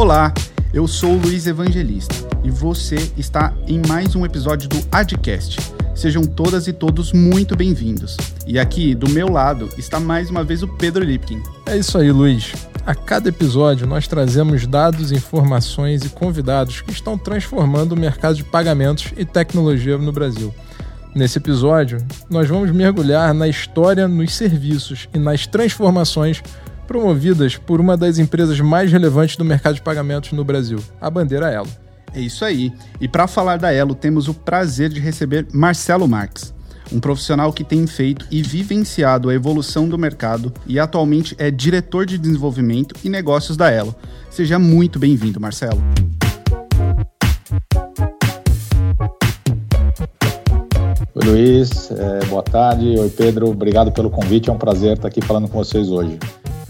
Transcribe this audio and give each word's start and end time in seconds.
Olá, 0.00 0.32
eu 0.72 0.88
sou 0.88 1.12
Luiz 1.12 1.46
Evangelista 1.46 2.14
e 2.42 2.50
você 2.50 2.96
está 3.18 3.52
em 3.68 3.82
mais 3.86 4.16
um 4.16 4.24
episódio 4.24 4.66
do 4.66 4.78
Adcast. 4.90 5.60
Sejam 5.94 6.22
todas 6.22 6.66
e 6.66 6.72
todos 6.72 7.12
muito 7.12 7.54
bem-vindos. 7.54 8.16
E 8.46 8.58
aqui, 8.58 8.94
do 8.94 9.10
meu 9.10 9.28
lado, 9.28 9.68
está 9.76 10.00
mais 10.00 10.30
uma 10.30 10.42
vez 10.42 10.62
o 10.62 10.68
Pedro 10.68 11.04
Lipkin. 11.04 11.42
É 11.66 11.76
isso 11.76 11.98
aí, 11.98 12.10
Luiz. 12.10 12.54
A 12.86 12.94
cada 12.94 13.28
episódio, 13.28 13.86
nós 13.86 14.08
trazemos 14.08 14.66
dados, 14.66 15.12
informações 15.12 16.02
e 16.02 16.08
convidados 16.08 16.80
que 16.80 16.92
estão 16.92 17.18
transformando 17.18 17.92
o 17.92 18.00
mercado 18.00 18.36
de 18.36 18.44
pagamentos 18.44 19.12
e 19.18 19.26
tecnologia 19.26 19.98
no 19.98 20.12
Brasil. 20.12 20.54
Nesse 21.14 21.36
episódio, 21.36 21.98
nós 22.30 22.48
vamos 22.48 22.70
mergulhar 22.70 23.34
na 23.34 23.48
história, 23.48 24.08
nos 24.08 24.34
serviços 24.34 25.10
e 25.12 25.18
nas 25.18 25.46
transformações 25.46 26.42
promovidas 26.90 27.56
por 27.56 27.80
uma 27.80 27.96
das 27.96 28.18
empresas 28.18 28.58
mais 28.58 28.90
relevantes 28.90 29.36
do 29.36 29.44
mercado 29.44 29.76
de 29.76 29.80
pagamentos 29.80 30.32
no 30.32 30.42
Brasil, 30.42 30.80
a 31.00 31.08
Bandeira 31.08 31.48
Elo. 31.48 31.68
É 32.12 32.18
isso 32.18 32.44
aí. 32.44 32.72
E 33.00 33.06
para 33.06 33.28
falar 33.28 33.58
da 33.58 33.72
Elo, 33.72 33.94
temos 33.94 34.26
o 34.26 34.34
prazer 34.34 34.88
de 34.90 34.98
receber 34.98 35.46
Marcelo 35.52 36.08
Marques, 36.08 36.52
um 36.92 36.98
profissional 36.98 37.52
que 37.52 37.62
tem 37.62 37.86
feito 37.86 38.26
e 38.28 38.42
vivenciado 38.42 39.28
a 39.28 39.34
evolução 39.34 39.88
do 39.88 39.96
mercado 39.96 40.52
e 40.66 40.80
atualmente 40.80 41.36
é 41.38 41.48
diretor 41.48 42.04
de 42.04 42.18
desenvolvimento 42.18 42.96
e 43.04 43.08
negócios 43.08 43.56
da 43.56 43.70
Elo. 43.70 43.94
Seja 44.28 44.58
muito 44.58 44.98
bem-vindo, 44.98 45.38
Marcelo. 45.38 45.80
Oi, 51.14 51.24
Luiz. 51.24 51.88
É, 51.92 52.24
boa 52.26 52.42
tarde. 52.42 52.98
Oi, 52.98 53.10
Pedro. 53.10 53.48
Obrigado 53.48 53.92
pelo 53.92 54.10
convite. 54.10 54.50
É 54.50 54.52
um 54.52 54.58
prazer 54.58 54.96
estar 54.96 55.06
aqui 55.06 55.20
falando 55.20 55.46
com 55.46 55.56
vocês 55.56 55.88
hoje. 55.88 56.18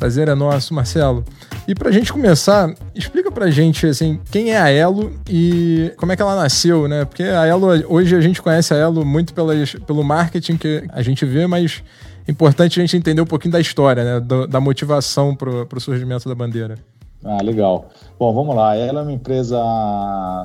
Prazer 0.01 0.29
é 0.29 0.35
nosso, 0.35 0.73
Marcelo. 0.73 1.23
E 1.69 1.75
para 1.75 1.91
a 1.91 1.93
gente 1.93 2.11
começar, 2.11 2.75
explica 2.95 3.31
para 3.31 3.45
a 3.45 3.51
gente 3.51 3.87
assim, 3.87 4.19
quem 4.31 4.51
é 4.51 4.59
a 4.59 4.71
Elo 4.71 5.13
e 5.29 5.93
como 5.99 6.11
é 6.11 6.17
que 6.17 6.23
ela 6.23 6.35
nasceu, 6.35 6.89
né? 6.89 7.05
Porque 7.05 7.23
a 7.23 7.45
Elo, 7.45 7.67
hoje 7.87 8.17
a 8.17 8.21
gente 8.23 8.41
conhece 8.41 8.73
a 8.73 8.79
Elo 8.79 9.05
muito 9.05 9.35
pelas, 9.35 9.75
pelo 9.75 10.03
marketing 10.03 10.57
que 10.57 10.85
a 10.89 11.03
gente 11.03 11.27
vê, 11.27 11.47
mas 11.47 11.85
é 12.27 12.33
importante 12.33 12.81
a 12.81 12.83
gente 12.83 12.97
entender 12.97 13.21
um 13.21 13.27
pouquinho 13.27 13.53
da 13.53 13.61
história, 13.61 14.03
né? 14.03 14.21
Do, 14.21 14.47
da 14.47 14.59
motivação 14.59 15.37
para 15.37 15.51
o 15.51 15.81
surgimento 15.81 16.27
da 16.27 16.35
bandeira. 16.35 16.77
Ah, 17.23 17.43
legal. 17.43 17.91
Bom, 18.19 18.33
vamos 18.33 18.57
lá. 18.57 18.75
Ela 18.75 19.01
é 19.01 19.03
uma 19.03 19.13
empresa 19.13 19.59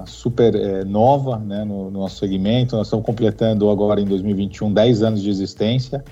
super 0.06 0.54
é, 0.54 0.84
nova 0.84 1.38
né, 1.38 1.64
no, 1.64 1.90
no, 1.90 2.02
nosso 2.02 2.18
segmento. 2.18 2.76
Nós 2.76 2.88
estamos 2.88 3.06
completando 3.06 3.70
agora 3.70 4.02
em 4.02 4.06
2021 4.06 4.74
10 4.74 5.02
anos 5.02 5.24
de 5.24 5.30
existência. 5.30 6.04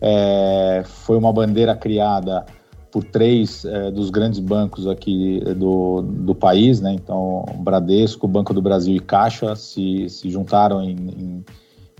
É, 0.00 0.82
foi 0.86 1.18
uma 1.18 1.30
bandeira 1.30 1.76
criada 1.76 2.46
por 2.96 3.04
três 3.04 3.62
é, 3.66 3.90
dos 3.90 4.08
grandes 4.08 4.40
bancos 4.40 4.86
aqui 4.86 5.38
do, 5.54 6.00
do 6.00 6.34
país, 6.34 6.80
né? 6.80 6.94
Então, 6.94 7.44
Bradesco, 7.58 8.26
Banco 8.26 8.54
do 8.54 8.62
Brasil 8.62 8.96
e 8.96 9.00
Caixa 9.00 9.54
se, 9.54 10.08
se 10.08 10.30
juntaram 10.30 10.82
em, 10.82 10.96
em, 10.96 11.44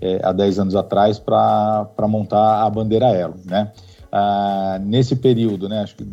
é, 0.01 0.19
há 0.23 0.31
10 0.31 0.57
anos 0.57 0.75
atrás 0.75 1.19
para 1.19 1.87
montar 2.07 2.63
a 2.63 2.69
bandeira 2.71 3.05
Elo, 3.09 3.35
né? 3.45 3.71
Ah, 4.11 4.81
nesse 4.83 5.15
período, 5.15 5.69
né? 5.69 5.83
Acho 5.83 5.97
que 5.97 6.03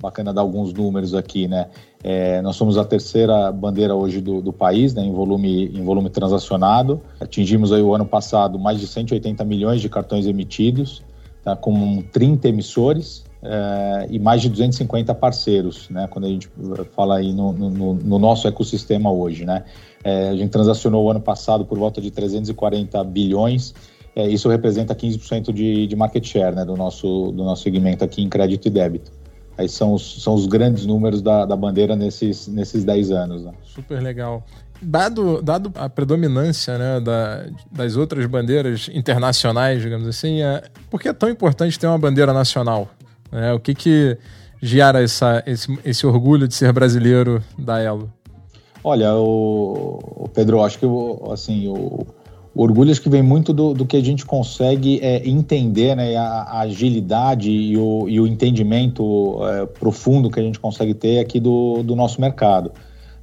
bacana 0.00 0.32
dar 0.32 0.40
alguns 0.40 0.72
números 0.72 1.14
aqui, 1.14 1.46
né? 1.46 1.66
É, 2.02 2.40
nós 2.40 2.56
somos 2.56 2.78
a 2.78 2.84
terceira 2.84 3.52
bandeira 3.52 3.94
hoje 3.94 4.22
do, 4.22 4.40
do 4.40 4.54
país, 4.54 4.94
né? 4.94 5.02
Em 5.02 5.12
volume, 5.12 5.66
em 5.66 5.84
volume 5.84 6.08
transacionado. 6.08 6.98
Atingimos 7.20 7.74
aí 7.74 7.82
o 7.82 7.94
ano 7.94 8.06
passado 8.06 8.58
mais 8.58 8.80
de 8.80 8.86
180 8.86 9.44
milhões 9.44 9.82
de 9.82 9.88
cartões 9.90 10.26
emitidos, 10.26 11.02
tá? 11.42 11.54
com 11.54 12.02
30 12.10 12.48
emissores, 12.48 13.22
é, 13.44 14.06
e 14.10 14.18
mais 14.18 14.40
de 14.40 14.48
250 14.48 15.14
parceiros, 15.14 15.88
né? 15.90 16.08
Quando 16.08 16.24
a 16.24 16.28
gente 16.28 16.48
fala 16.96 17.18
aí 17.18 17.32
no, 17.32 17.52
no, 17.52 17.94
no 17.94 18.18
nosso 18.18 18.48
ecossistema 18.48 19.10
hoje, 19.12 19.44
né? 19.44 19.64
É, 20.02 20.30
a 20.30 20.36
gente 20.36 20.50
transacionou 20.50 21.04
o 21.04 21.10
ano 21.10 21.20
passado 21.20 21.64
por 21.64 21.78
volta 21.78 22.00
de 22.00 22.10
340 22.10 23.02
bilhões. 23.04 23.74
É, 24.16 24.26
isso 24.28 24.48
representa 24.48 24.94
15% 24.94 25.52
de, 25.52 25.86
de 25.86 25.96
market 25.96 26.24
share, 26.24 26.56
né? 26.56 26.64
Do 26.64 26.76
nosso 26.76 27.32
do 27.32 27.44
nosso 27.44 27.62
segmento 27.62 28.02
aqui 28.02 28.22
em 28.22 28.28
crédito 28.28 28.66
e 28.66 28.70
débito. 28.70 29.12
Aí 29.56 29.68
são 29.68 29.92
os, 29.92 30.22
são 30.22 30.34
os 30.34 30.46
grandes 30.46 30.84
números 30.84 31.22
da, 31.22 31.44
da 31.44 31.56
bandeira 31.56 31.94
nesses, 31.94 32.48
nesses 32.48 32.82
10 32.82 33.10
anos. 33.10 33.44
Né? 33.44 33.52
Super 33.62 34.02
legal. 34.02 34.44
Dado, 34.82 35.40
dado 35.40 35.72
a 35.76 35.88
predominância 35.88 36.76
né, 36.76 37.00
da, 37.00 37.46
das 37.70 37.96
outras 37.96 38.26
bandeiras 38.26 38.90
internacionais, 38.92 39.80
digamos 39.80 40.08
assim, 40.08 40.42
é, 40.42 40.62
por 40.90 41.00
que 41.00 41.08
é 41.08 41.12
tão 41.12 41.28
importante 41.30 41.78
ter 41.78 41.86
uma 41.86 41.98
bandeira 41.98 42.32
nacional? 42.32 42.90
É, 43.34 43.52
o 43.52 43.58
que 43.58 43.74
que 43.74 44.16
gera 44.62 45.02
essa, 45.02 45.42
esse, 45.46 45.78
esse 45.84 46.06
orgulho 46.06 46.46
de 46.46 46.54
ser 46.54 46.72
brasileiro 46.72 47.42
da 47.58 47.80
Elo? 47.80 48.10
Olha, 48.82 49.14
o, 49.14 50.24
o 50.24 50.28
Pedro, 50.32 50.62
acho 50.62 50.78
que 50.78 50.86
o, 50.86 51.32
assim, 51.32 51.68
o, 51.68 52.06
o 52.54 52.62
orgulho 52.62 52.92
acho 52.92 53.00
que 53.00 53.08
vem 53.08 53.22
muito 53.22 53.52
do, 53.52 53.74
do 53.74 53.84
que 53.84 53.96
a 53.96 54.02
gente 54.02 54.24
consegue 54.24 55.00
é, 55.02 55.26
entender, 55.28 55.96
né, 55.96 56.14
a, 56.16 56.22
a, 56.22 56.60
agilidade 56.60 57.50
e 57.50 57.76
o, 57.76 58.08
e 58.08 58.20
o 58.20 58.26
entendimento 58.26 59.38
é, 59.48 59.66
profundo 59.66 60.30
que 60.30 60.38
a 60.38 60.42
gente 60.42 60.60
consegue 60.60 60.94
ter 60.94 61.18
aqui 61.18 61.40
do, 61.40 61.82
do 61.82 61.96
nosso 61.96 62.20
mercado. 62.20 62.70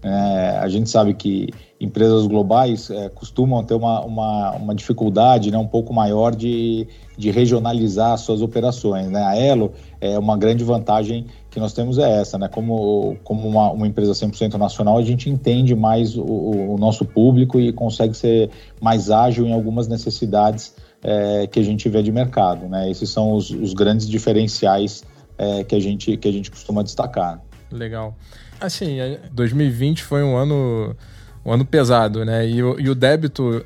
É, 0.03 0.57
a 0.59 0.67
gente 0.67 0.89
sabe 0.89 1.13
que 1.13 1.50
empresas 1.79 2.25
globais 2.25 2.89
é, 2.89 3.09
costumam 3.09 3.63
ter 3.63 3.75
uma, 3.75 4.01
uma, 4.01 4.51
uma, 4.51 4.75
dificuldade 4.75 5.51
né, 5.51 5.57
um 5.57 5.67
pouco 5.67 5.94
maior 5.94 6.35
de, 6.35 6.88
de 7.16 7.29
regionalizar 7.29 8.17
suas 8.17 8.41
operações. 8.41 9.09
Né? 9.09 9.23
A 9.23 9.35
Elo 9.35 9.72
é 10.00 10.17
uma 10.17 10.35
grande 10.35 10.63
vantagem 10.63 11.28
que 11.51 11.59
nós 11.59 11.73
temos 11.73 12.00
é 12.00 12.22
essa, 12.22 12.38
né? 12.38 12.47
Como, 12.47 13.17
como 13.23 13.47
uma, 13.47 13.72
uma 13.72 13.85
empresa 13.85 14.13
100% 14.13 14.53
nacional, 14.56 14.97
a 14.97 15.03
gente 15.03 15.29
entende 15.29 15.75
mais 15.75 16.17
o, 16.17 16.23
o, 16.23 16.78
nosso 16.79 17.03
público 17.03 17.59
e 17.59 17.73
consegue 17.73 18.16
ser 18.16 18.50
mais 18.81 19.11
ágil 19.11 19.45
em 19.45 19.53
algumas 19.53 19.88
necessidades 19.88 20.73
é, 21.03 21.45
que 21.47 21.59
a 21.59 21.63
gente 21.63 21.90
vê 21.90 22.01
de 22.01 22.11
mercado, 22.11 22.67
né? 22.67 22.90
Esses 22.90 23.09
são 23.09 23.34
os, 23.34 23.50
os 23.50 23.73
grandes 23.73 24.07
diferenciais 24.07 25.03
é, 25.38 25.63
que, 25.63 25.75
a 25.75 25.79
gente, 25.79 26.16
que 26.16 26.28
a 26.28 26.31
gente 26.31 26.50
costuma 26.50 26.84
destacar. 26.84 27.41
Legal. 27.69 28.16
Assim, 28.61 28.97
2020 29.31 30.03
foi 30.03 30.23
um 30.23 30.38
ano, 30.38 30.95
um 31.44 31.51
ano 31.51 31.66
pesado, 31.66 32.23
né? 32.23 32.47
E 32.47 32.63
o, 32.63 32.79
e 32.79 32.89
o 32.89 32.95
débito 32.95 33.63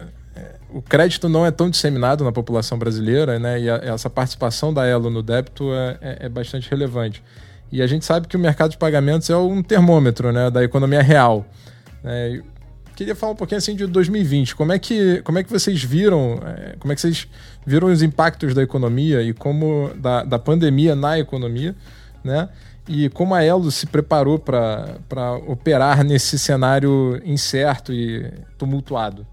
o 0.76 0.82
crédito 0.82 1.30
não 1.30 1.46
é 1.46 1.52
tão 1.52 1.70
disseminado 1.70 2.26
na 2.26 2.34
população 2.34 2.78
brasileira, 2.78 3.40
né? 3.40 3.62
E 3.62 3.70
a, 3.70 3.76
essa 3.76 4.10
participação 4.10 4.74
da 4.74 4.86
Elo 4.86 5.10
no 5.10 5.24
débito 5.24 5.72
é, 5.74 5.98
é, 6.02 6.18
é, 6.26 6.30
bastante 6.30 6.70
relevante. 6.70 7.24
E 7.72 7.82
a 7.82 7.88
gente 7.88 8.04
sabe 8.04 8.28
que 8.28 8.36
o 8.36 8.40
mercado 8.40 8.72
de 8.72 8.78
pagamentos 8.78 9.30
é 9.30 9.38
um 9.38 9.64
termômetro, 9.64 10.34
né, 10.34 10.52
da 10.52 10.64
economia 10.66 11.02
real. 11.02 11.46
É, 12.04 12.42
queria 12.94 13.16
falar 13.16 13.32
um 13.32 13.36
pouquinho 13.38 13.58
assim 13.58 13.74
de 13.74 13.88
2020. 13.88 14.54
Como 14.54 14.74
é 14.74 14.78
que, 14.78 15.22
como 15.22 15.40
é 15.40 15.44
que 15.44 15.50
vocês 15.50 15.82
viram, 15.82 16.42
é, 16.46 16.76
como 16.78 16.92
é 16.92 16.96
que 16.96 17.02
vocês 17.02 17.26
viram 17.66 17.88
os 17.88 18.04
impactos 18.04 18.54
da 18.54 18.62
economia 18.62 19.22
e 19.22 19.34
como 19.34 19.92
da, 19.96 20.26
da 20.26 20.38
pandemia 20.38 20.94
na 20.94 21.18
economia, 21.18 21.74
né? 22.22 22.50
E 22.88 23.10
como 23.10 23.34
a 23.34 23.44
Elo 23.44 23.72
se 23.72 23.88
preparou 23.88 24.38
para 24.38 25.34
operar 25.48 26.04
nesse 26.04 26.38
cenário 26.38 27.20
incerto 27.26 27.92
e 27.92 28.32
tumultuado? 28.58 29.26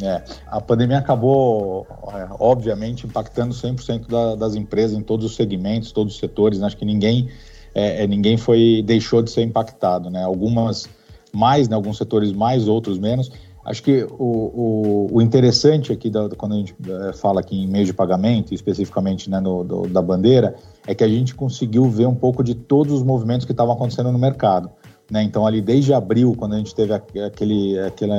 É, 0.00 0.22
a 0.46 0.60
pandemia 0.60 0.98
acabou, 0.98 1.86
é, 2.14 2.28
obviamente, 2.38 3.06
impactando 3.06 3.52
100% 3.54 4.06
da, 4.06 4.36
das 4.36 4.54
empresas 4.54 4.96
em 4.96 5.02
todos 5.02 5.26
os 5.26 5.34
segmentos, 5.34 5.90
todos 5.90 6.14
os 6.14 6.20
setores. 6.20 6.60
Né? 6.60 6.66
Acho 6.66 6.76
que 6.76 6.84
ninguém, 6.84 7.28
é, 7.74 8.04
é, 8.04 8.06
ninguém 8.06 8.36
foi 8.36 8.82
deixou 8.86 9.22
de 9.22 9.30
ser 9.30 9.42
impactado. 9.42 10.10
Né? 10.10 10.22
Algumas 10.22 10.88
mais, 11.32 11.68
né? 11.68 11.74
alguns 11.74 11.96
setores 11.96 12.32
mais, 12.32 12.68
outros 12.68 12.98
menos. 12.98 13.32
Acho 13.68 13.82
que 13.82 14.02
o, 14.18 14.24
o, 14.24 15.06
o 15.12 15.20
interessante 15.20 15.92
aqui, 15.92 16.08
da, 16.08 16.26
quando 16.30 16.54
a 16.54 16.56
gente 16.56 16.74
é, 16.88 17.12
fala 17.12 17.40
aqui 17.40 17.54
em 17.54 17.66
meio 17.66 17.84
de 17.84 17.92
pagamento, 17.92 18.54
especificamente 18.54 19.28
né, 19.28 19.40
no, 19.40 19.62
do, 19.62 19.82
da 19.82 20.00
bandeira, 20.00 20.54
é 20.86 20.94
que 20.94 21.04
a 21.04 21.08
gente 21.08 21.34
conseguiu 21.34 21.84
ver 21.84 22.06
um 22.06 22.14
pouco 22.14 22.42
de 22.42 22.54
todos 22.54 22.94
os 22.94 23.02
movimentos 23.02 23.44
que 23.44 23.52
estavam 23.52 23.74
acontecendo 23.74 24.10
no 24.10 24.18
mercado. 24.18 24.70
Né? 25.10 25.22
Então, 25.22 25.46
ali 25.46 25.60
desde 25.60 25.92
abril, 25.92 26.34
quando 26.34 26.54
a 26.54 26.56
gente 26.56 26.74
teve 26.74 26.94
aquele, 26.94 27.78
aquele 27.80 28.14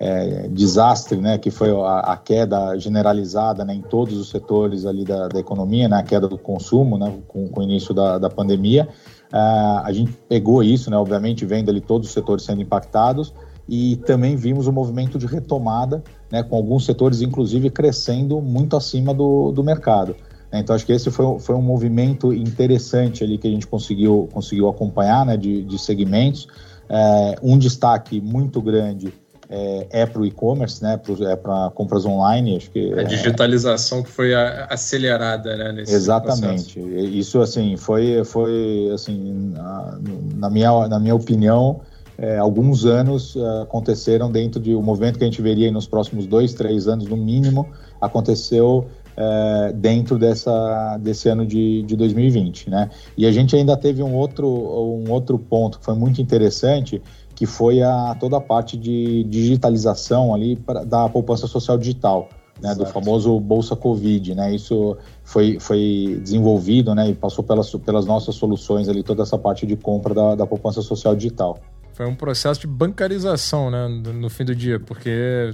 é, 0.00 0.48
desastre, 0.48 1.18
né, 1.18 1.38
que 1.38 1.52
foi 1.52 1.70
a, 1.70 2.00
a 2.00 2.16
queda 2.16 2.76
generalizada 2.76 3.64
né, 3.64 3.72
em 3.72 3.82
todos 3.82 4.18
os 4.18 4.28
setores 4.28 4.86
ali 4.86 5.04
da, 5.04 5.28
da 5.28 5.38
economia, 5.38 5.88
né, 5.88 5.98
a 5.98 6.02
queda 6.02 6.26
do 6.26 6.36
consumo, 6.36 6.98
né, 6.98 7.16
com, 7.28 7.46
com 7.46 7.60
o 7.60 7.62
início 7.62 7.94
da, 7.94 8.18
da 8.18 8.28
pandemia. 8.28 8.88
Uh, 9.32 9.84
a 9.84 9.92
gente 9.92 10.10
pegou 10.28 10.64
isso, 10.64 10.90
né, 10.90 10.96
obviamente, 10.96 11.46
vendo 11.46 11.70
ali 11.70 11.80
todos 11.80 12.08
os 12.08 12.12
setores 12.12 12.44
sendo 12.44 12.60
impactados 12.60 13.32
e 13.70 13.94
também 14.04 14.34
vimos 14.34 14.66
o 14.66 14.70
um 14.70 14.72
movimento 14.72 15.16
de 15.16 15.26
retomada, 15.26 16.02
né, 16.28 16.42
com 16.42 16.56
alguns 16.56 16.84
setores, 16.84 17.22
inclusive, 17.22 17.70
crescendo 17.70 18.42
muito 18.42 18.76
acima 18.76 19.14
do, 19.14 19.52
do 19.52 19.62
mercado. 19.62 20.16
Então, 20.52 20.74
acho 20.74 20.84
que 20.84 20.92
esse 20.92 21.08
foi, 21.12 21.38
foi 21.38 21.54
um 21.54 21.62
movimento 21.62 22.32
interessante 22.32 23.22
ali 23.22 23.38
que 23.38 23.46
a 23.46 23.50
gente 23.50 23.68
conseguiu, 23.68 24.28
conseguiu 24.32 24.68
acompanhar 24.68 25.24
né, 25.24 25.36
de, 25.36 25.62
de 25.62 25.78
segmentos. 25.78 26.48
É, 26.88 27.36
um 27.40 27.56
destaque 27.56 28.20
muito 28.20 28.60
grande 28.60 29.14
é, 29.48 29.86
é 29.90 30.06
para 30.06 30.20
o 30.20 30.26
e-commerce, 30.26 30.82
né? 30.82 30.96
Pro, 30.96 31.24
é 31.24 31.36
para 31.36 31.70
compras 31.70 32.04
online, 32.04 32.56
acho 32.56 32.70
que 32.70 32.92
a 32.94 33.02
é, 33.02 33.04
digitalização 33.04 34.02
que 34.02 34.10
foi 34.10 34.32
acelerada, 34.34 35.56
né? 35.56 35.72
Nesse 35.72 35.94
exatamente. 35.94 36.80
Processo. 36.80 36.98
Isso 36.98 37.40
assim 37.40 37.76
foi 37.76 38.24
foi 38.24 38.90
assim 38.92 39.52
na, 39.52 39.98
na, 40.36 40.50
minha 40.50 40.88
na 40.88 40.98
minha 41.00 41.14
opinião 41.14 41.80
é, 42.20 42.36
alguns 42.36 42.84
anos 42.84 43.34
é, 43.34 43.62
aconteceram 43.62 44.30
dentro 44.30 44.60
de 44.60 44.74
um 44.74 44.82
movimento 44.82 45.18
que 45.18 45.24
a 45.24 45.26
gente 45.26 45.40
veria 45.40 45.72
nos 45.72 45.86
próximos 45.86 46.26
dois, 46.26 46.52
três 46.52 46.86
anos 46.86 47.08
no 47.08 47.16
mínimo, 47.16 47.66
aconteceu 47.98 48.86
é, 49.16 49.72
dentro 49.72 50.18
dessa, 50.18 50.98
desse 50.98 51.30
ano 51.30 51.46
de, 51.46 51.82
de 51.82 51.96
2020, 51.96 52.68
né? 52.68 52.90
E 53.16 53.24
a 53.24 53.32
gente 53.32 53.56
ainda 53.56 53.74
teve 53.74 54.02
um 54.02 54.14
outro, 54.14 54.46
um 54.46 55.10
outro 55.10 55.38
ponto 55.38 55.78
que 55.78 55.84
foi 55.84 55.94
muito 55.94 56.20
interessante, 56.20 57.00
que 57.34 57.46
foi 57.46 57.82
a, 57.82 58.14
toda 58.20 58.36
a 58.36 58.40
parte 58.40 58.76
de 58.76 59.24
digitalização 59.24 60.34
ali 60.34 60.56
pra, 60.56 60.84
da 60.84 61.08
poupança 61.08 61.46
social 61.46 61.78
digital. 61.78 62.28
Né, 62.62 62.74
do 62.74 62.84
famoso 62.84 63.40
Bolsa 63.40 63.74
Covid, 63.74 64.34
né? 64.34 64.54
Isso 64.54 64.94
foi, 65.24 65.58
foi 65.58 66.20
desenvolvido, 66.22 66.94
né, 66.94 67.08
e 67.08 67.14
passou 67.14 67.42
pelas, 67.42 67.74
pelas 67.76 68.04
nossas 68.04 68.34
soluções 68.34 68.86
ali 68.86 69.02
toda 69.02 69.22
essa 69.22 69.38
parte 69.38 69.64
de 69.64 69.76
compra 69.76 70.12
da, 70.12 70.34
da 70.34 70.46
poupança 70.46 70.82
social 70.82 71.16
digital. 71.16 71.58
Foi 72.00 72.06
um 72.06 72.14
processo 72.14 72.62
de 72.62 72.66
bancarização, 72.66 73.70
né, 73.70 73.86
no 73.86 74.30
fim 74.30 74.42
do 74.42 74.54
dia, 74.54 74.80
porque 74.80 75.52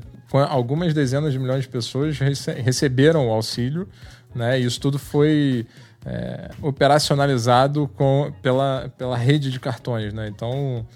algumas 0.49 0.95
dezenas 0.95 1.33
de 1.33 1.41
milhões 1.41 1.63
de 1.63 1.69
pessoas 1.69 2.17
rece 2.21 2.53
receberam 2.53 3.27
o 3.27 3.33
auxílio, 3.33 3.89
né, 4.33 4.61
e 4.61 4.65
isso 4.65 4.81
tudo 4.81 4.97
foi 4.97 5.67
é, 6.05 6.51
operacionalizado 6.63 7.89
com, 7.97 8.33
pela, 8.43 8.89
pela 8.97 9.17
rede 9.17 9.51
de 9.51 9.59
cartões, 9.59 10.15
né? 10.15 10.29
Então, 10.29 10.87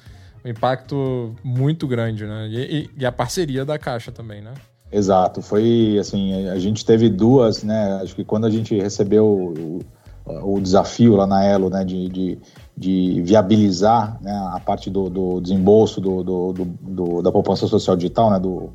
um 0.44 0.49
impacto 0.49 1.35
muito 1.43 1.85
grande, 1.88 2.25
né? 2.26 2.47
E, 2.49 2.88
e, 2.97 3.05
a 3.05 3.11
parceria 3.11 3.64
da 3.64 3.76
Caixa 3.76 4.12
também, 4.12 4.41
né? 4.41 4.55
Exato, 4.93 5.43
foi 5.43 5.99
assim, 6.00 6.47
a 6.49 6.61
gente 6.61 6.87
teve 6.87 7.08
duas, 7.08 7.64
né? 7.64 7.99
Acho 8.00 8.14
que 8.14 8.25
quando 8.25 8.47
a 8.47 8.50
gente 8.50 8.81
recebeu 8.81 9.26
o, 9.26 9.81
o 10.25 10.61
desafio 10.61 11.17
lá 11.17 11.26
na 11.26 11.44
Elo, 11.44 11.70
né, 11.70 11.85
de, 11.85 12.08
de, 12.08 12.38
de 12.80 13.20
viabilizar 13.20 14.18
né, 14.22 14.32
a 14.54 14.58
parte 14.58 14.88
do, 14.88 15.10
do 15.10 15.38
desembolso 15.38 16.00
do, 16.00 16.22
do, 16.24 17.20
da 17.20 17.30
poupança 17.30 17.66
social 17.66 17.94
digital, 17.94 18.30
né, 18.30 18.38
do 18.38 18.70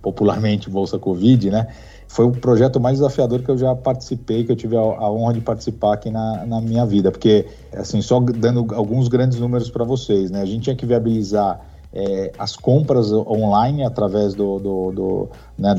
popularmente 0.00 0.70
Bolsa 0.70 0.96
Covid, 0.96 1.50
né, 1.50 1.66
foi 2.06 2.24
o 2.24 2.30
projeto 2.30 2.78
mais 2.78 2.98
desafiador 2.98 3.42
que 3.42 3.50
eu 3.50 3.58
já 3.58 3.74
participei, 3.74 4.44
que 4.44 4.52
eu 4.52 4.56
tive 4.56 4.76
a, 4.76 4.80
a 4.80 5.10
honra 5.10 5.32
de 5.32 5.40
participar 5.40 5.94
aqui 5.94 6.08
na, 6.08 6.46
na 6.46 6.60
minha 6.60 6.86
vida, 6.86 7.10
porque, 7.10 7.46
assim, 7.72 8.00
só 8.00 8.20
dando 8.20 8.72
alguns 8.76 9.08
grandes 9.08 9.40
números 9.40 9.68
para 9.68 9.84
vocês, 9.84 10.30
né, 10.30 10.40
a 10.40 10.46
gente 10.46 10.62
tinha 10.62 10.76
que 10.76 10.86
viabilizar 10.86 11.60
é, 11.92 12.30
as 12.38 12.54
compras 12.54 13.12
online 13.12 13.84
através 13.84 14.36
né, 14.36 15.74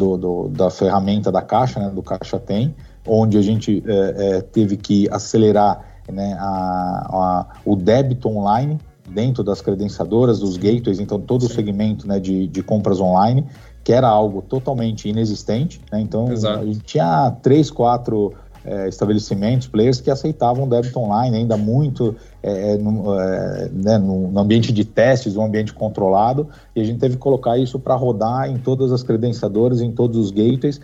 da 0.51 0.69
ferramenta 0.69 1.31
da 1.31 1.41
Caixa, 1.41 1.79
né, 1.79 1.89
do 1.89 2.03
Caixa 2.03 2.37
Tem, 2.37 2.75
onde 3.07 3.37
a 3.37 3.41
gente 3.41 3.81
é, 3.87 4.37
é, 4.37 4.41
teve 4.41 4.75
que 4.75 5.07
acelerar 5.09 5.98
né, 6.11 6.35
a, 6.39 7.07
a, 7.11 7.45
o 7.65 7.75
débito 7.75 8.29
online 8.29 8.77
dentro 9.09 9.43
das 9.43 9.61
credenciadoras, 9.61 10.39
dos 10.39 10.57
gateways, 10.57 10.99
então 10.99 11.19
todo 11.19 11.41
Sim. 11.41 11.47
o 11.47 11.55
segmento 11.55 12.07
né, 12.07 12.19
de, 12.19 12.47
de 12.47 12.61
compras 12.61 12.99
online, 12.99 13.45
que 13.83 13.91
era 13.91 14.07
algo 14.07 14.41
totalmente 14.41 15.09
inexistente. 15.09 15.81
Né, 15.91 16.01
então 16.01 16.31
Exato. 16.31 16.59
a 16.59 16.65
gente 16.65 16.79
tinha 16.79 17.31
três, 17.41 17.71
quatro 17.71 18.33
é, 18.63 18.87
estabelecimentos, 18.87 19.67
players 19.67 20.01
que 20.01 20.11
aceitavam 20.11 20.67
débito 20.67 20.99
online, 20.99 21.37
ainda 21.37 21.57
muito 21.57 22.15
é, 22.43 22.73
é, 22.73 22.77
no, 22.77 23.19
é, 23.19 23.69
né, 23.71 23.97
no, 23.97 24.31
no, 24.31 24.39
ambiente 24.39 24.71
de 24.71 24.83
testes, 24.83 25.35
um 25.35 25.43
ambiente 25.43 25.73
controlado, 25.73 26.47
e 26.75 26.81
a 26.81 26.83
gente 26.83 26.99
teve 26.99 27.15
que 27.15 27.21
colocar 27.21 27.57
isso 27.57 27.79
para 27.79 27.95
rodar 27.95 28.49
em 28.49 28.57
todas 28.57 28.91
as 28.91 29.01
credenciadoras, 29.01 29.81
em 29.81 29.91
todos 29.91 30.17
os 30.17 30.31
gateways, 30.31 30.79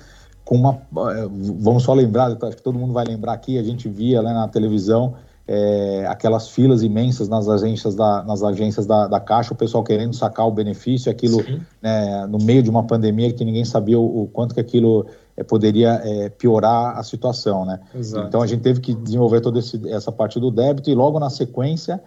com 0.45 0.56
uma. 0.56 0.80
É, 1.12 1.27
vamos 1.59 1.83
só 1.83 1.94
lembrar, 1.94 2.38
acho 2.42 2.56
que 2.56 2.62
todo 2.62 2.77
mundo 2.77 2.94
vai 2.94 3.03
lembrar 3.03 3.33
aqui, 3.33 3.57
a 3.57 3.63
gente 3.63 3.89
via 3.89 4.21
né, 4.21 4.31
na 4.31 4.47
televisão 4.47 5.15
é, 5.47 6.06
aquelas 6.07 6.50
filas 6.50 6.81
imensas 6.81 7.27
nas 7.27 7.47
agências 7.47 7.95
da, 7.95 8.24
nas 8.24 8.42
agências 8.44 8.86
da, 8.86 9.07
da, 9.07 9.19
Caixa, 9.19 9.53
o 9.53 9.56
pessoal 9.56 9.83
querendo 9.83 10.15
sacar 10.15 10.47
o 10.47 10.51
benefício, 10.51 11.12
aquilo 11.12 11.44
né, 11.81 12.25
no 12.27 12.39
meio 12.39 12.63
de 12.63 12.69
uma 12.69 12.83
pandemia 12.83 13.31
que 13.31 13.45
ninguém 13.45 13.65
sabia 13.65 14.00
o, 14.00 14.24
o 14.24 14.27
quanto 14.27 14.56
que 14.56 14.59
aquilo 14.59 15.06
é, 15.38 15.44
poderia 15.44 16.01
é, 16.03 16.30
piorar 16.30 16.97
a 16.97 17.03
situação. 17.03 17.65
Né? 17.65 17.80
Então 18.27 18.42
a 18.42 18.47
gente 18.47 18.62
teve 18.62 18.80
que 18.80 18.94
desenvolver 18.94 19.42
toda 19.42 19.59
esse, 19.59 19.88
essa 19.92 20.12
parte 20.12 20.39
do 20.39 20.50
débito 20.50 20.89
e 20.89 20.95
logo 20.95 21.19
na 21.19 21.30
sequência 21.30 22.01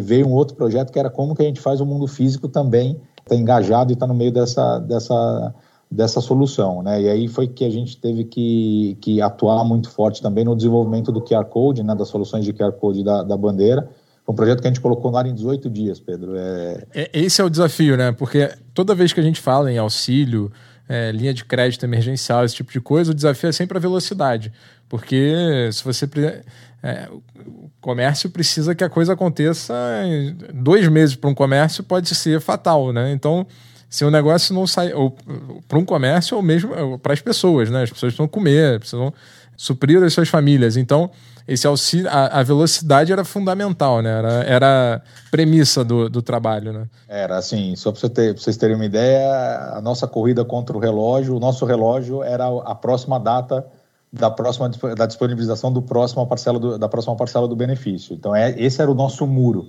veio 0.00 0.28
um 0.28 0.32
outro 0.32 0.54
projeto 0.54 0.92
que 0.92 0.98
era 0.98 1.10
como 1.10 1.34
que 1.34 1.42
a 1.42 1.44
gente 1.44 1.60
faz 1.60 1.80
o 1.80 1.86
mundo 1.86 2.06
físico 2.06 2.46
também 2.46 2.92
estar 2.92 3.30
tá 3.30 3.34
engajado 3.34 3.90
e 3.90 3.94
estar 3.94 4.06
tá 4.06 4.12
no 4.12 4.16
meio 4.16 4.30
dessa, 4.30 4.78
dessa 4.78 5.52
dessa 5.92 6.22
solução, 6.22 6.82
né? 6.82 7.02
E 7.02 7.08
aí 7.08 7.28
foi 7.28 7.46
que 7.46 7.64
a 7.64 7.70
gente 7.70 7.98
teve 7.98 8.24
que, 8.24 8.96
que 9.00 9.20
atuar 9.20 9.62
muito 9.62 9.90
forte 9.90 10.22
também 10.22 10.42
no 10.42 10.56
desenvolvimento 10.56 11.12
do 11.12 11.20
QR 11.20 11.44
Code, 11.44 11.82
né? 11.82 11.94
Das 11.94 12.08
soluções 12.08 12.44
de 12.44 12.52
QR 12.52 12.72
Code 12.72 13.04
da, 13.04 13.22
da 13.22 13.36
bandeira. 13.36 13.88
Foi 14.24 14.32
um 14.32 14.36
projeto 14.36 14.62
que 14.62 14.66
a 14.66 14.70
gente 14.70 14.80
colocou 14.80 15.10
no 15.10 15.18
ar 15.18 15.26
em 15.26 15.34
18 15.34 15.68
dias, 15.68 16.00
Pedro. 16.00 16.34
É... 16.34 16.86
é 16.94 17.10
esse 17.12 17.42
é 17.42 17.44
o 17.44 17.50
desafio, 17.50 17.96
né? 17.96 18.10
Porque 18.10 18.50
toda 18.72 18.94
vez 18.94 19.12
que 19.12 19.20
a 19.20 19.22
gente 19.22 19.38
fala 19.38 19.70
em 19.70 19.76
auxílio, 19.76 20.50
é, 20.88 21.12
linha 21.12 21.34
de 21.34 21.44
crédito 21.44 21.84
emergencial, 21.84 22.42
esse 22.42 22.54
tipo 22.54 22.72
de 22.72 22.80
coisa, 22.80 23.10
o 23.10 23.14
desafio 23.14 23.50
é 23.50 23.52
sempre 23.52 23.76
a 23.76 23.80
velocidade. 23.80 24.50
Porque 24.88 25.68
se 25.72 25.84
você. 25.84 26.08
É, 26.82 27.08
o 27.46 27.70
comércio 27.80 28.30
precisa 28.30 28.74
que 28.74 28.82
a 28.82 28.88
coisa 28.88 29.12
aconteça. 29.12 29.74
Dois 30.54 30.88
meses 30.88 31.14
para 31.14 31.28
um 31.28 31.34
comércio 31.34 31.84
pode 31.84 32.14
ser 32.14 32.40
fatal, 32.40 32.92
né? 32.92 33.12
Então 33.12 33.46
se 33.92 34.06
o 34.06 34.10
negócio 34.10 34.54
não 34.54 34.66
sai 34.66 34.90
para 35.68 35.78
um 35.78 35.84
comércio 35.84 36.34
ou 36.34 36.42
mesmo 36.42 36.98
para 36.98 37.12
as 37.12 37.20
pessoas, 37.20 37.68
né? 37.68 37.82
As 37.82 37.90
pessoas 37.90 38.14
precisam 38.14 38.26
comer, 38.26 38.78
precisam 38.78 39.12
suprir 39.54 40.02
as 40.02 40.14
suas 40.14 40.30
famílias. 40.30 40.78
Então, 40.78 41.10
esse 41.46 41.66
auxílio, 41.66 42.08
a, 42.08 42.40
a 42.40 42.42
velocidade 42.42 43.12
era 43.12 43.22
fundamental, 43.22 44.00
né? 44.00 44.08
Era, 44.08 44.32
era 44.44 45.02
premissa 45.30 45.84
do, 45.84 46.08
do 46.08 46.22
trabalho, 46.22 46.72
né? 46.72 46.86
Era 47.06 47.36
assim, 47.36 47.76
só 47.76 47.92
para 47.92 48.00
você 48.00 48.08
ter, 48.08 48.32
vocês 48.32 48.56
terem 48.56 48.76
uma 48.76 48.86
ideia, 48.86 49.74
a 49.74 49.80
nossa 49.82 50.06
corrida 50.08 50.42
contra 50.42 50.74
o 50.74 50.80
relógio, 50.80 51.36
o 51.36 51.38
nosso 51.38 51.66
relógio 51.66 52.22
era 52.22 52.46
a 52.64 52.74
próxima 52.74 53.20
data 53.20 53.62
da 54.10 54.30
próxima 54.30 54.70
da 54.96 55.04
disponibilização 55.04 55.70
do 55.70 55.82
próximo 55.82 56.26
parcela 56.26 56.58
do, 56.58 56.78
da 56.78 56.88
próxima 56.88 57.14
parcela 57.14 57.46
do 57.46 57.54
benefício. 57.54 58.14
Então, 58.14 58.34
é, 58.34 58.54
esse 58.56 58.80
era 58.80 58.90
o 58.90 58.94
nosso 58.94 59.26
muro. 59.26 59.68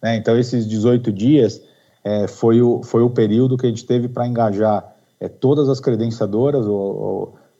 Né? 0.00 0.14
Então, 0.14 0.38
esses 0.38 0.64
18 0.64 1.10
dias 1.10 1.60
é, 2.04 2.28
foi, 2.28 2.60
o, 2.60 2.82
foi 2.82 3.02
o 3.02 3.08
período 3.08 3.56
que 3.56 3.64
a 3.64 3.68
gente 3.68 3.86
teve 3.86 4.08
para 4.08 4.28
engajar 4.28 4.94
é, 5.18 5.26
todas 5.26 5.70
as 5.70 5.80
credenciadoras 5.80 6.66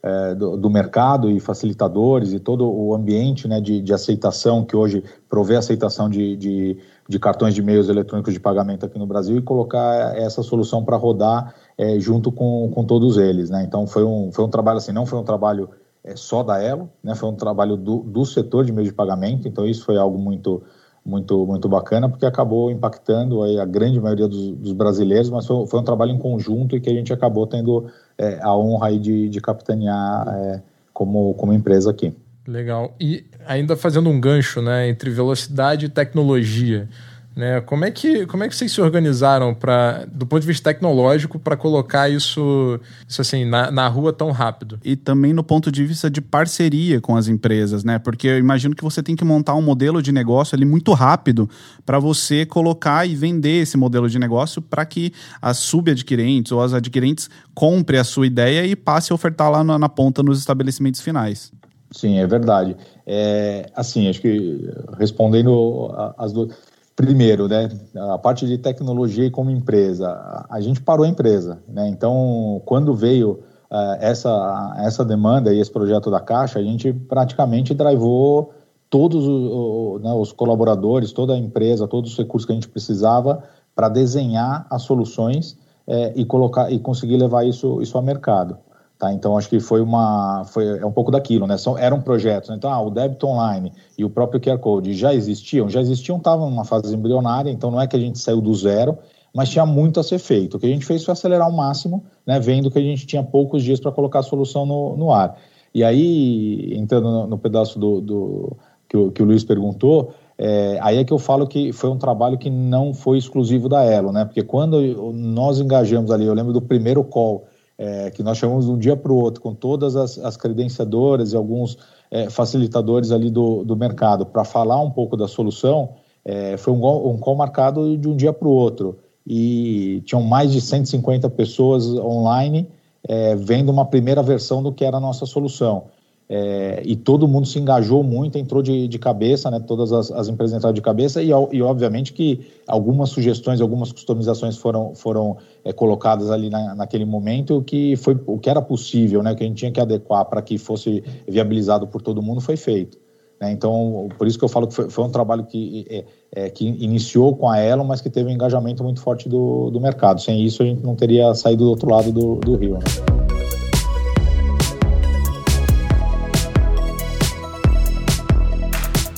é, 0.03 0.35
do, 0.35 0.57
do, 0.59 0.69
mercado 0.69 1.31
e 1.31 1.41
facilitadores 1.41 2.35
e 2.35 2.39
todo 2.39 2.71
o 2.71 2.95
ambiente 2.95 3.49
né, 3.49 3.59
de, 3.59 3.81
de 3.81 3.95
aceitação 3.95 4.63
que 4.63 4.77
hoje 4.77 5.03
provê 5.31 5.57
aceitação 5.57 6.11
de, 6.11 6.37
de, 6.37 6.79
de, 7.09 7.19
cartões 7.19 7.55
de 7.55 7.63
meios 7.63 7.89
eletrônicos 7.89 8.35
de 8.35 8.39
pagamento 8.39 8.85
aqui 8.85 8.99
no 8.99 9.07
Brasil 9.07 9.39
e 9.39 9.43
colocar 9.43 10.15
essa 10.15 10.43
solução 10.43 10.85
para 10.85 10.99
rodar 10.99 11.55
é, 11.79 11.99
junto 11.99 12.31
com, 12.31 12.71
com 12.71 12.85
todos 12.85 13.17
eles. 13.17 13.49
Né? 13.49 13.65
Então 13.65 13.87
foi 13.87 14.05
um, 14.05 14.31
foi 14.31 14.45
um 14.45 14.51
trabalho 14.51 14.77
assim, 14.77 14.93
não 14.93 15.07
foi 15.07 15.19
um 15.19 15.25
trabalho 15.25 15.71
é, 16.05 16.15
só 16.17 16.43
da 16.43 16.63
Elo, 16.63 16.91
né? 17.03 17.15
foi 17.15 17.31
um 17.31 17.35
trabalho 17.35 17.79
do, 17.79 18.01
do 18.01 18.27
setor 18.27 18.67
de 18.67 18.73
meios 18.73 18.91
de 18.91 18.95
pagamento, 18.95 19.49
então 19.49 19.67
isso 19.67 19.87
foi 19.87 19.97
algo 19.97 20.19
muito 20.19 20.63
muito, 21.05 21.47
muito 21.47 21.69
bacana, 21.69 22.09
porque 22.09 22.25
acabou 22.25 22.71
impactando 22.71 23.43
a 23.43 23.65
grande 23.67 24.01
maioria 24.01 24.27
dos, 24.27 24.53
dos 24.53 24.73
brasileiros, 24.73 25.29
mas 25.29 25.47
foi, 25.47 25.67
foi, 25.67 25.81
um 25.81 25.85
trabalho 25.85 26.13
em 26.13 26.19
conjunto 26.19 26.75
e 26.75 26.81
que 26.81 26.89
a 26.89 26.95
gente 26.95 27.13
acabou 27.13 27.47
tendo 27.47 27.87
é, 28.17 28.39
a 28.41 28.57
honra 28.57 28.99
de, 28.99 29.29
de 29.29 29.41
capitanear 29.41 30.27
é, 30.29 30.63
como, 30.93 31.35
como 31.35 31.53
empresa 31.53 31.91
aqui. 31.91 32.15
Legal. 32.47 32.95
E 33.01 33.27
ainda 33.47 33.77
fazendo 33.77 34.09
um 34.09 34.21
gancho 34.21 34.63
né, 34.63 34.89
entre 34.89 35.11
velocidade 35.11 35.87
e 35.87 35.89
tecnologia. 35.89 36.89
Né? 37.37 37.61
Como, 37.63 37.85
é 37.85 37.91
que, 37.91 38.27
como 38.27 38.45
é 38.45 38.49
que 38.49 38.55
vocês 38.55 38.71
se 38.71 38.81
organizaram 38.81 39.53
para, 39.55 40.05
do 40.07 40.25
ponto 40.25 40.41
de 40.41 40.47
vista 40.47 40.71
tecnológico 40.71 41.37
para 41.37 41.57
colocar 41.57 42.09
isso, 42.09 42.79
isso 43.09 43.21
assim, 43.21 43.45
na, 43.45 43.73
na 43.73 43.89
rua 43.89 44.13
tão 44.13 44.31
rápido? 44.31 44.79
E 44.85 44.95
também 44.95 45.33
no 45.33 45.43
ponto 45.43 45.73
de 45.73 45.85
vista 45.85 46.09
de 46.09 46.21
parceria 46.21 47.01
com 47.01 47.17
as 47.17 47.27
empresas, 47.27 47.83
né? 47.83 47.99
Porque 47.99 48.29
eu 48.29 48.39
imagino 48.39 48.75
que 48.77 48.85
você 48.85 49.03
tem 49.03 49.17
que 49.17 49.25
montar 49.25 49.57
um 49.57 49.63
modelo 49.63 50.01
de 50.01 50.13
negócio 50.13 50.55
ali 50.55 50.65
muito 50.65 50.93
rápido 50.93 51.51
para 51.85 51.99
você 51.99 52.47
colocar 52.47 53.05
e 53.05 53.17
vender 53.17 53.63
esse 53.63 53.77
modelo 53.77 54.09
de 54.09 54.19
negócio 54.19 54.63
para 54.63 54.87
que 54.87 55.13
as 55.43 55.59
subadquirentes 55.59 56.53
ou 56.53 56.63
as 56.63 56.73
adquirentes 56.73 57.29
comprem 57.53 57.99
a 57.99 58.05
sua 58.05 58.29
ideia 58.29 58.65
e 58.65 58.77
passe 58.77 59.13
a 59.13 59.15
ofertar 59.15 59.51
lá 59.51 59.65
na, 59.65 59.77
na 59.77 59.89
ponta 59.89 60.23
nos 60.23 60.39
estabelecimentos 60.39 61.01
finais. 61.01 61.53
Sim, 61.91 62.19
é 62.19 62.27
verdade. 62.27 62.77
É, 63.07 63.71
assim, 63.75 64.09
acho 64.09 64.21
que 64.21 64.69
respondendo 64.99 65.93
as 66.17 66.33
duas 66.33 66.51
Primeiro, 66.97 67.49
né, 67.49 67.69
a 68.13 68.19
parte 68.19 68.47
de 68.47 68.57
tecnologia 68.57 69.27
e 69.27 69.31
como 69.31 69.51
empresa, 69.51 70.47
a 70.49 70.61
gente 70.61 70.81
parou 70.81 71.05
a 71.05 71.09
empresa, 71.09 71.59
né? 71.67 71.89
Então, 71.89 72.63
quando 72.65 72.95
veio 72.95 73.41
uh, 73.69 73.97
essa 73.99 74.77
essa 74.79 75.05
demanda 75.05 75.53
e 75.53 75.59
esse 75.59 75.73
projeto 75.73 76.09
da 76.09 76.21
Caixa, 76.21 76.61
a 76.61 76.63
gente 76.63 76.93
praticamente 76.93 77.75
drivou 77.75 78.53
todos 78.89 79.27
os, 79.27 80.03
né, 80.03 80.13
os 80.15 80.31
colaboradores, 80.31 81.11
toda 81.11 81.35
a 81.35 81.37
empresa, 81.37 81.89
todos 81.89 82.13
os 82.13 82.19
recursos 82.19 82.47
que 82.47 82.53
a 82.53 82.55
gente 82.55 82.69
precisava 82.69 83.43
para 83.75 83.89
desenhar 83.89 84.65
as 84.71 84.83
soluções 84.83 85.59
é, 85.89 86.13
e 86.15 86.25
colocar 86.25 86.71
e 86.71 86.79
conseguir 86.79 87.17
levar 87.17 87.45
isso 87.45 87.83
isso 87.83 87.97
ao 87.97 88.05
mercado. 88.05 88.57
Tá? 88.99 89.13
Então, 89.13 89.37
acho 89.37 89.49
que 89.49 89.59
foi 89.59 89.81
uma. 89.81 90.45
Foi, 90.45 90.79
é 90.79 90.87
um 90.87 90.93
pouco 90.93 91.11
daquilo, 91.11 91.47
né? 91.47 91.57
São, 91.57 91.77
eram 91.77 92.01
projetos. 92.01 92.51
Né? 92.51 92.57
Então, 92.57 92.73
ah, 92.73 92.81
o 92.81 92.91
débito 92.91 93.27
online 93.27 93.73
e 93.99 94.05
o 94.05 94.11
próprio 94.11 94.41
QR 94.41 94.59
Code 94.59 94.95
já 94.95 95.13
existiam, 95.13 95.69
já 95.69 95.81
existiam, 95.81 96.17
estavam 96.17 96.49
numa 96.49 96.65
fase 96.65 96.95
embrionária, 96.95 97.51
então 97.51 97.71
não 97.71 97.81
é 97.81 97.87
que 97.87 97.97
a 97.97 98.01
gente 98.01 98.19
saiu 98.19 98.41
do 98.41 98.55
zero, 98.55 98.97
mas 99.35 99.51
tinha 99.51 99.67
muito 99.67 99.99
a 99.99 100.03
ser 100.03 100.19
feito. 100.19 100.57
O 100.57 100.61
que 100.61 100.67
a 100.67 100.69
gente 100.69 100.87
fez 100.87 101.05
foi 101.05 101.13
acelerar 101.13 101.47
ao 101.47 101.53
máximo, 101.53 102.05
né, 102.25 102.39
vendo 102.39 102.71
que 102.71 102.79
a 102.79 102.83
gente 102.83 103.05
tinha 103.05 103.23
poucos 103.23 103.65
dias 103.65 103.81
para 103.81 103.91
colocar 103.91 104.21
a 104.21 104.23
solução 104.23 104.65
no, 104.65 104.97
no 104.97 105.13
ar. 105.13 105.37
E 105.75 105.83
aí, 105.83 106.73
entrando 106.77 107.11
no, 107.11 107.27
no 107.27 107.37
pedaço 107.37 107.81
do, 107.81 108.01
do 108.01 108.57
que, 108.89 108.97
o, 108.97 109.11
que 109.11 109.23
o 109.23 109.27
Luiz 109.27 109.43
perguntou, 109.43 110.15
é, 110.39 110.79
aí 110.81 110.99
é 110.99 111.05
que 111.05 111.13
eu 111.13 111.19
falo 111.19 111.49
que 111.49 111.73
foi 111.73 111.91
um 111.91 111.99
trabalho 111.99 112.39
que 112.39 112.49
não 112.49 112.95
foi 112.95 113.19
exclusivo 113.19 113.69
da 113.69 113.83
Elo, 113.83 114.13
né? 114.13 114.25
Porque 114.25 114.43
quando 114.43 114.81
nós 115.13 115.61
engajamos 115.61 116.13
ali, 116.13 116.25
eu 116.25 116.35
lembro 116.35 116.53
do 116.53 116.63
primeiro 116.63 117.03
call 117.03 117.45
é, 117.79 118.11
que 118.11 118.23
nós 118.23 118.39
chamamos 118.39 118.67
de 118.67 118.71
um 118.71 118.79
dia 118.79 118.97
para 118.97 119.13
o 119.13 119.17
outro, 119.17 119.41
com 119.41 119.55
todas 119.55 119.97
as, 119.97 120.19
as 120.19 120.37
credenciadoras 120.37 121.33
e 121.33 121.37
alguns 121.37 121.79
é, 122.11 122.31
facilitadores 122.31 123.11
ali 123.11 123.31
do, 123.31 123.65
do 123.65 123.77
mercado 123.77 124.25
para 124.25 124.45
falar 124.45 124.81
um 124.81 124.91
pouco 124.91 125.17
da 125.17 125.27
solução, 125.27 125.91
é, 126.25 126.57
foi 126.57 126.73
um, 126.73 127.09
um 127.09 127.19
call 127.19 127.37
marcado 127.37 127.97
de 127.99 128.09
um 128.09 128.17
dia 128.17 128.33
para 128.33 128.49
o 128.49 128.51
outro. 128.51 128.99
E 129.27 130.03
tinham 130.05 130.23
mais 130.23 130.53
de 130.53 130.61
150 130.61 131.29
pessoas 131.31 131.87
online 131.87 132.69
é, 133.07 133.35
vendo 133.35 133.71
uma 133.71 133.85
primeira 133.85 134.23
versão 134.23 134.63
do 134.63 134.73
que 134.73 134.85
era 134.85 134.97
a 134.97 135.01
nossa 135.01 135.27
solução. 135.27 135.85
É, 136.27 136.83
e 136.85 136.97
todo 136.97 137.29
mundo 137.29 137.47
se 137.47 137.59
engajou 137.59 138.03
muito, 138.03 138.39
entrou 138.39 138.63
de, 138.63 138.89
de 138.89 138.99
cabeça, 138.99 139.51
né? 139.51 139.61
Todas 139.61 139.93
as, 139.93 140.11
as, 140.11 140.27
empresas 140.27 140.57
entraram 140.57 140.75
de 140.75 140.81
cabeça 140.81 141.23
e, 141.23 141.29
e, 141.29 141.63
obviamente 141.63 142.15
que 142.15 142.47
algumas 142.67 143.11
sugestões, 143.11 143.61
algumas 143.61 143.93
customizações 143.93 144.57
foram, 144.57 144.95
foram 144.95 145.37
é, 145.63 145.73
colocadas 145.73 146.31
ali 146.31 146.49
na, 146.49 146.75
naquele 146.75 147.05
momento, 147.05 147.63
que 147.63 147.95
foi 147.97 148.19
o 148.27 148.39
que 148.39 148.49
era 148.49 148.63
possível, 148.63 149.23
né? 149.23 149.33
O 149.33 149.37
que 149.37 149.45
a 149.45 149.47
gente 149.47 149.59
tinha 149.59 149.71
que 149.71 149.81
adequar 149.81 150.25
para 150.25 150.41
que 150.41 150.57
fosse 150.57 151.05
viabilizado 151.29 151.87
por 151.87 152.01
todo 152.01 152.23
mundo 152.23 152.41
foi 152.41 152.57
feito. 152.57 152.99
Né? 153.39 153.53
Então, 153.53 154.09
por 154.17 154.27
isso 154.27 154.39
que 154.39 154.45
eu 154.45 154.49
falo 154.49 154.67
que 154.67 154.75
foi, 154.75 154.89
foi 154.89 155.05
um 155.05 155.11
trabalho 155.11 155.45
que, 155.45 155.85
é, 155.91 156.05
é, 156.33 156.51
que 156.51 156.67
iniciou 156.67 157.37
com 157.37 157.51
a 157.51 157.63
Elon, 157.63 157.85
mas 157.85 158.01
que 158.01 158.09
teve 158.09 158.31
um 158.31 158.33
engajamento 158.33 158.83
muito 158.83 159.01
forte 159.01 159.29
do, 159.29 159.71
do 159.71 159.79
mercado. 159.79 160.23
Sem 160.23 160.43
isso, 160.43 160.63
a 160.63 160.67
gente 160.67 160.83
não 160.83 160.95
teria 160.95 161.35
saído 161.35 161.65
do 161.65 161.71
outro 161.71 161.91
lado 161.91 162.11
do, 162.11 162.37
do 162.37 162.57
rio. 162.57 162.75
Né? 162.75 163.24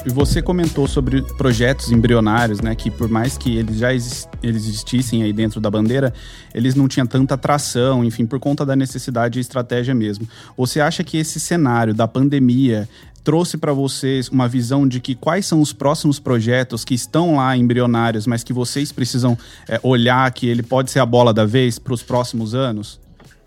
E 0.06 0.08
você 0.08 0.40
comentou 0.40 0.86
sobre 0.86 1.20
projetos 1.20 1.90
embrionários, 1.90 2.60
né? 2.60 2.76
Que 2.76 2.92
por 2.92 3.08
mais 3.08 3.36
que 3.36 3.56
eles 3.56 3.78
já 3.78 3.92
eles 3.92 4.28
existissem 4.44 5.25
aí 5.25 5.32
dentro 5.32 5.60
da 5.60 5.68
bandeira, 5.68 6.14
eles 6.54 6.76
não 6.76 6.86
tinham 6.86 7.08
tanta 7.08 7.34
atração, 7.34 8.04
enfim, 8.04 8.25
por 8.25 8.38
conta 8.38 8.64
da 8.64 8.76
necessidade 8.76 9.40
e 9.40 9.42
estratégia 9.42 9.96
mesmo. 9.96 10.28
Você 10.56 10.80
acha 10.80 11.02
que 11.02 11.18
esse 11.18 11.40
cenário 11.40 11.92
da 11.92 12.06
pandemia 12.06 12.88
trouxe 13.25 13.58
para 13.58 13.72
vocês 13.72 14.28
uma 14.28 14.46
visão 14.46 14.86
de 14.86 15.00
que 15.00 15.16
quais 15.16 15.44
são 15.44 15.60
os 15.60 15.72
próximos 15.72 16.20
projetos 16.20 16.84
que 16.84 16.94
estão 16.94 17.34
lá 17.34 17.56
embrionários, 17.56 18.28
mas 18.28 18.44
que 18.44 18.52
vocês 18.52 18.92
precisam 18.92 19.36
é, 19.68 19.80
olhar 19.82 20.30
que 20.30 20.46
ele 20.46 20.62
pode 20.62 20.92
ser 20.92 21.00
a 21.00 21.06
bola 21.06 21.34
da 21.34 21.44
vez 21.44 21.80
para 21.80 21.92
os 21.92 22.04
próximos 22.04 22.54
anos? 22.54 23.00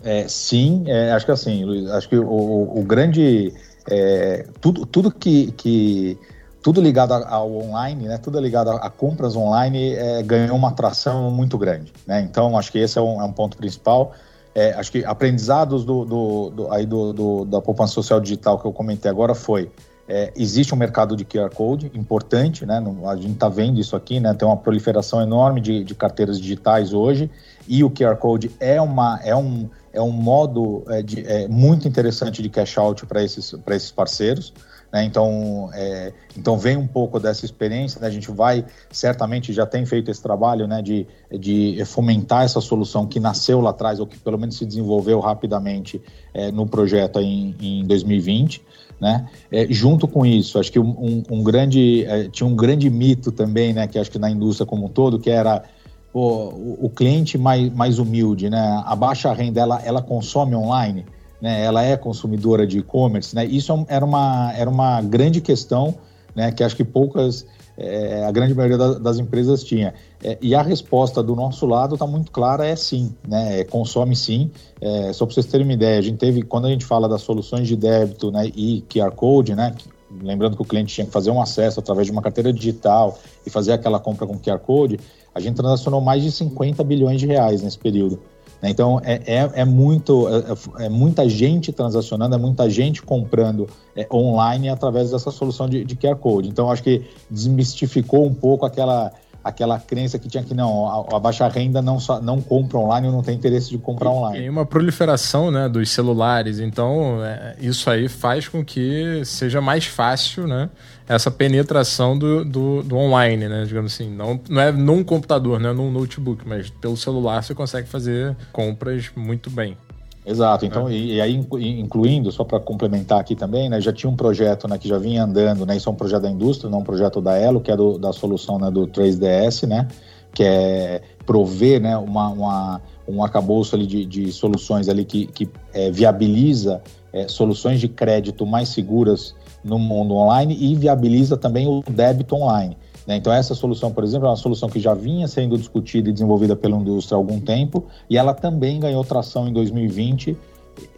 É, 0.04 0.28
sim, 0.28 0.84
é, 0.88 1.14
acho 1.14 1.26
que 1.26 1.32
assim, 1.32 1.64
Luiz, 1.64 1.90
acho 1.90 2.10
que 2.10 2.18
o, 2.18 2.28
o, 2.28 2.82
o 2.82 2.84
grande. 2.84 3.54
É, 3.90 4.46
tudo, 4.60 4.86
tudo 4.86 5.10
que, 5.10 5.54
que 5.54 6.18
tudo 6.62 6.82
ligado 6.82 7.14
ao 7.14 7.52
online, 7.52 8.08
né, 8.08 8.18
tudo 8.18 8.40
ligado 8.40 8.70
a, 8.70 8.90
compras 8.90 9.36
online, 9.36 9.94
é, 9.94 10.22
ganhou 10.24 10.58
uma 10.58 10.70
atração 10.70 11.32
muito 11.32 11.58
grande. 11.58 11.94
Né? 12.06 12.22
Então, 12.22 12.58
acho 12.58 12.72
que 12.72 12.80
esse 12.80 12.98
é 12.98 13.02
um, 13.02 13.22
é 13.22 13.24
um 13.24 13.32
ponto 13.32 13.58
principal. 13.58 14.14
É, 14.54 14.74
acho 14.74 14.92
que 14.92 15.06
aprendizados 15.06 15.86
do, 15.86 16.04
do, 16.04 16.50
do 16.50 16.72
aí 16.72 16.86
do, 16.86 17.14
do, 17.14 17.46
da 17.46 17.62
poupança 17.62 17.94
social 17.94 18.20
digital 18.20 18.58
que 18.58 18.66
eu 18.66 18.74
comentei 18.74 19.10
agora 19.10 19.36
foi 19.36 19.72
é, 20.10 20.34
existe 20.36 20.74
um 20.74 20.78
mercado 20.78 21.16
de 21.16 21.24
QR 21.24 21.54
Code 21.54 21.92
importante, 21.94 22.66
né? 22.66 22.84
a 23.06 23.16
gente 23.16 23.34
está 23.34 23.48
vendo 23.48 23.80
isso 23.80 23.96
aqui, 23.96 24.20
né? 24.20 24.34
Tem 24.34 24.48
uma 24.48 24.58
proliferação 24.58 25.22
enorme 25.22 25.62
de, 25.62 25.84
de, 25.84 25.94
carteiras 25.94 26.42
digitais 26.42 26.94
hoje 26.94 27.30
e 27.68 27.84
o 27.84 27.92
QR 27.92 28.16
Code 28.16 28.50
é, 28.60 28.82
uma, 28.82 29.20
é, 29.24 29.36
um, 29.36 29.70
é 29.94 30.02
um 30.02 30.10
modo 30.10 30.84
é, 30.88 31.04
de, 31.04 31.24
é, 31.28 31.48
muito 31.48 31.88
interessante 31.88 32.42
de 32.42 32.50
cash 32.50 32.76
out 32.80 33.06
para 33.06 33.24
esses, 33.24 33.54
esses 33.68 33.92
parceiros. 33.92 34.52
Né? 34.92 35.04
Então, 35.04 35.70
é, 35.74 36.14
então 36.38 36.58
vem 36.58 36.76
um 36.76 36.88
pouco 36.88 37.20
dessa 37.20 37.46
experiência, 37.46 38.02
né? 38.02 38.08
a 38.08 38.12
gente 38.12 38.32
vai, 38.32 38.66
certamente 38.92 39.54
já 39.54 39.66
tem 39.66 39.86
feito 39.86 40.10
esse 40.10 40.22
trabalho 40.22 40.68
né? 40.68 40.82
de, 40.82 41.06
de 41.32 41.84
fomentar 41.86 42.44
essa 42.44 42.60
solução 42.60 43.06
que 43.06 43.20
nasceu 43.20 43.62
lá 43.62 43.70
atrás, 43.70 44.00
ou 44.00 44.08
que 44.08 44.18
pelo 44.18 44.38
menos 44.38 44.58
se 44.58 44.66
desenvolveu 44.66 45.20
rapidamente 45.20 46.02
é, 46.34 46.52
no 46.52 46.66
projeto 46.66 47.20
em, 47.20 47.56
em 47.60 47.86
2020. 47.86 48.62
Né? 49.00 49.30
É, 49.50 49.66
junto 49.70 50.08
com 50.10 50.26
isso, 50.26 50.60
acho 50.60 50.72
que 50.72 50.80
um, 50.80 51.24
um 51.30 51.42
grande 51.42 52.04
é, 52.06 52.28
tinha 52.28 52.46
um 52.46 52.56
grande 52.56 52.90
mito 52.90 53.32
também, 53.32 53.72
né? 53.72 53.88
Que 53.88 53.98
acho 53.98 54.12
que 54.12 54.20
na 54.20 54.30
indústria 54.30 54.66
como 54.66 54.88
um 54.88 54.90
todo, 54.90 55.18
que 55.18 55.30
era 55.30 55.64
pô, 56.12 56.50
o, 56.50 56.78
o, 56.82 56.90
cliente 56.90 57.38
mais, 57.38 57.72
mais 57.72 57.98
humilde, 57.98 58.50
né? 58.50 58.84
A 58.86 58.98
baixa 58.98 59.32
renda 59.32 59.62
ela, 59.62 59.82
ela 59.86 60.02
consome 60.02 60.54
online 60.54 61.06
né, 61.42 61.64
ela 61.64 61.84
é 61.84 61.96
consumidora 61.96 62.66
de 62.66 62.80
e-commerce, 62.80 63.36
né, 63.36 63.46
isso 63.46 63.72
é 63.72 63.96
era 63.96 64.06
uma, 64.06 64.54
era 64.56 64.70
uma 64.70 65.02
grande 65.02 65.42
questão 65.42 65.96
né, 66.36 66.52
que 66.52 66.64
acho 66.64 66.76
que 66.76 66.84
poucas, 66.84 67.46
é, 67.78 68.24
a 68.26 68.32
grande 68.32 68.54
maioria 68.54 68.78
das, 68.78 69.00
das 69.00 69.20
empresas 69.20 69.64
tinha. 69.64 69.94
É, 70.24 70.38
e 70.42 70.54
a 70.54 70.62
resposta 70.62 71.22
do 71.24 71.36
nosso 71.36 71.66
lado 71.66 71.96
está 71.96 72.08
muito 72.08 72.32
clara, 72.32 72.66
é 72.66 72.76
sim, 72.76 73.14
né, 73.28 73.60
é, 73.60 73.64
consome 73.64 74.16
sim. 74.16 74.52
É, 74.80 75.12
só 75.14 75.26
para 75.26 75.34
vocês 75.34 75.46
terem 75.46 75.66
uma 75.66 75.74
ideia, 75.74 76.00
a 76.00 76.02
gente 76.02 76.18
teve, 76.18 76.42
quando 76.42 76.68
a 76.68 76.70
gente 76.70 76.86
fala 76.86 77.10
das 77.10 77.22
soluções 77.22 77.68
de 77.68 77.76
débito 77.76 78.32
né, 78.32 78.50
e 78.56 78.84
QR 78.90 79.12
Code, 79.12 79.56
né, 79.56 79.74
lembrando 80.22 80.56
que 80.56 80.62
o 80.62 80.66
cliente 80.66 80.94
tinha 80.94 81.06
que 81.06 81.12
fazer 81.12 81.30
um 81.30 81.42
acesso 81.42 81.80
através 81.80 82.08
de 82.08 82.12
uma 82.12 82.22
carteira 82.22 82.52
digital 82.52 83.20
e 83.46 83.50
fazer 83.50 83.74
aquela 83.74 84.00
compra 84.00 84.26
com 84.26 84.40
QR 84.40 84.60
Code, 84.60 85.00
a 85.34 85.40
gente 85.40 85.56
transacionou 85.56 86.02
mais 86.02 86.24
de 86.24 86.32
50 86.32 86.84
bilhões 86.84 87.20
de 87.20 87.28
reais 87.28 87.62
nesse 87.62 87.78
período. 87.78 88.20
Né? 88.62 88.70
Então, 88.70 89.00
é, 89.04 89.22
é, 89.26 89.62
é 89.62 89.66
muito, 89.66 90.28
é, 90.28 90.86
é, 90.86 90.90
muita 90.90 91.28
gente 91.28 91.72
transacionando, 91.72 92.36
é 92.36 92.38
muita 92.38 92.70
gente 92.70 93.02
comprando 93.02 93.68
é, 93.96 94.08
online 94.12 94.70
através 94.70 95.12
dessa 95.12 95.32
solução 95.32 95.68
de, 95.68 95.84
de 95.84 95.96
QR 95.96 96.16
Code. 96.16 96.50
Então, 96.50 96.70
acho 96.70 96.84
que 96.84 97.06
desmistificou 97.30 98.26
um 98.26 98.34
pouco 98.34 98.66
aquela 98.66 99.12
aquela 99.50 99.80
crença 99.80 100.18
que 100.18 100.28
tinha 100.28 100.44
que 100.44 100.54
não, 100.54 100.86
a, 100.86 101.18
a, 101.18 101.20
baixa 101.20 101.48
renda 101.48 101.82
não, 101.82 102.00
só, 102.00 102.22
não 102.22 102.42
compra 102.42 102.78
online 102.78 103.08
ou 103.08 103.14
não 103.14 103.22
tem 103.22 103.36
interesse 103.36 103.70
de 103.70 103.78
comprar 103.78 104.10
online. 104.10 104.40
Tem 104.40 104.50
uma 104.50 104.66
proliferação 104.66 105.52
né, 105.52 105.68
dos 105.68 105.90
celulares, 105.90 106.60
então 106.60 107.24
é, 107.24 107.56
isso 107.60 107.90
aí 107.90 108.08
faz 108.08 108.48
com 108.48 108.64
que 108.64 109.22
seja 109.26 109.60
mais 109.60 109.86
fácil 109.86 110.48
né, 110.48 110.70
essa 111.08 111.30
penetração 111.30 112.18
do, 112.18 112.46
do, 112.46 112.84
do, 112.84 112.96
online, 112.96 113.48
né, 113.48 113.66
digamos 113.66 113.94
assim. 113.94 114.10
Não, 114.10 114.40
não 114.50 114.62
é 114.62 114.72
num 114.72 115.04
computador, 115.04 115.60
não 115.60 115.70
é 115.72 115.74
num 115.74 115.92
notebook, 115.92 116.48
mas 116.48 116.70
pelo 116.70 116.96
celular 116.96 117.44
você 117.44 117.54
consegue 117.54 117.88
fazer 117.88 118.36
compras 118.52 119.12
muito 119.16 119.50
bem. 119.50 119.78
Exato, 120.26 120.66
então, 120.66 120.88
é. 120.88 120.94
e, 120.94 121.16
e, 121.16 121.22
aí 121.22 121.36
incluindo, 121.36 122.32
só 122.32 122.44
para 122.44 122.60
complementar 122.60 123.20
aqui 123.20 123.36
também, 123.36 123.70
né, 123.70 123.80
já 123.80 123.92
tinha 123.92 124.10
um 124.10 124.16
projeto 124.16 124.68
né, 124.68 124.78
que 124.78 124.88
já 124.88 124.98
vinha 124.98 125.24
andando, 125.24 125.66
né, 125.66 125.78
isso 125.78 125.90
é 125.90 125.92
um 125.92 125.96
projeto 125.96 126.24
da 126.24 126.30
indústria, 126.30 126.70
não 126.70 126.80
um 126.80 126.84
projeto 126.84 127.22
da 127.22 127.38
Elo, 127.38 127.62
que 127.62 127.72
é 127.72 127.76
do, 127.76 127.98
da 127.98 128.12
solução 128.12 128.60
né, 128.60 128.70
do 128.70 128.88
3DS, 128.88 129.68
né, 129.68 129.88
que 130.34 130.44
é 130.44 131.02
prover 131.26 131.82
né, 131.82 131.98
uma, 131.98 132.30
uma, 132.30 132.82
um 133.08 133.24
arcabouço 133.24 133.76
ali 133.76 133.88
de, 133.88 134.06
de 134.06 134.32
soluções 134.32 134.90
ali 134.90 135.06
que, 135.06 135.26
que 135.28 135.50
é, 135.74 135.90
viabiliza 135.90 136.82
é, 137.12 137.28
soluções 137.28 137.80
de 137.80 137.88
crédito 137.88 138.46
mais 138.46 138.70
seguras 138.70 139.34
no 139.64 139.80
mundo 139.80 140.14
online 140.14 140.56
e 140.60 140.76
viabiliza 140.76 141.38
também 141.38 141.68
o 141.68 141.84
débito 141.90 142.36
online. 142.36 142.78
Né? 143.10 143.16
Então, 143.16 143.34
essa 143.34 143.56
solução, 143.56 143.92
por 143.92 144.04
exemplo, 144.04 144.28
é 144.28 144.30
uma 144.30 144.36
solução 144.36 144.70
que 144.70 144.80
já 144.80 144.94
vinha 144.94 145.28
sendo 145.28 145.58
discutida 145.58 146.12
e 146.12 146.14
desenvolvida 146.14 146.56
pela 146.56 146.78
indústria 146.78 147.16
há 147.16 147.20
algum 147.20 147.40
tempo, 147.40 147.86
e 148.08 148.16
ela 148.16 148.36
também 148.36 148.80
ganhou 148.80 149.04
tração 149.04 149.48
em 149.48 149.52
2020, 149.52 150.38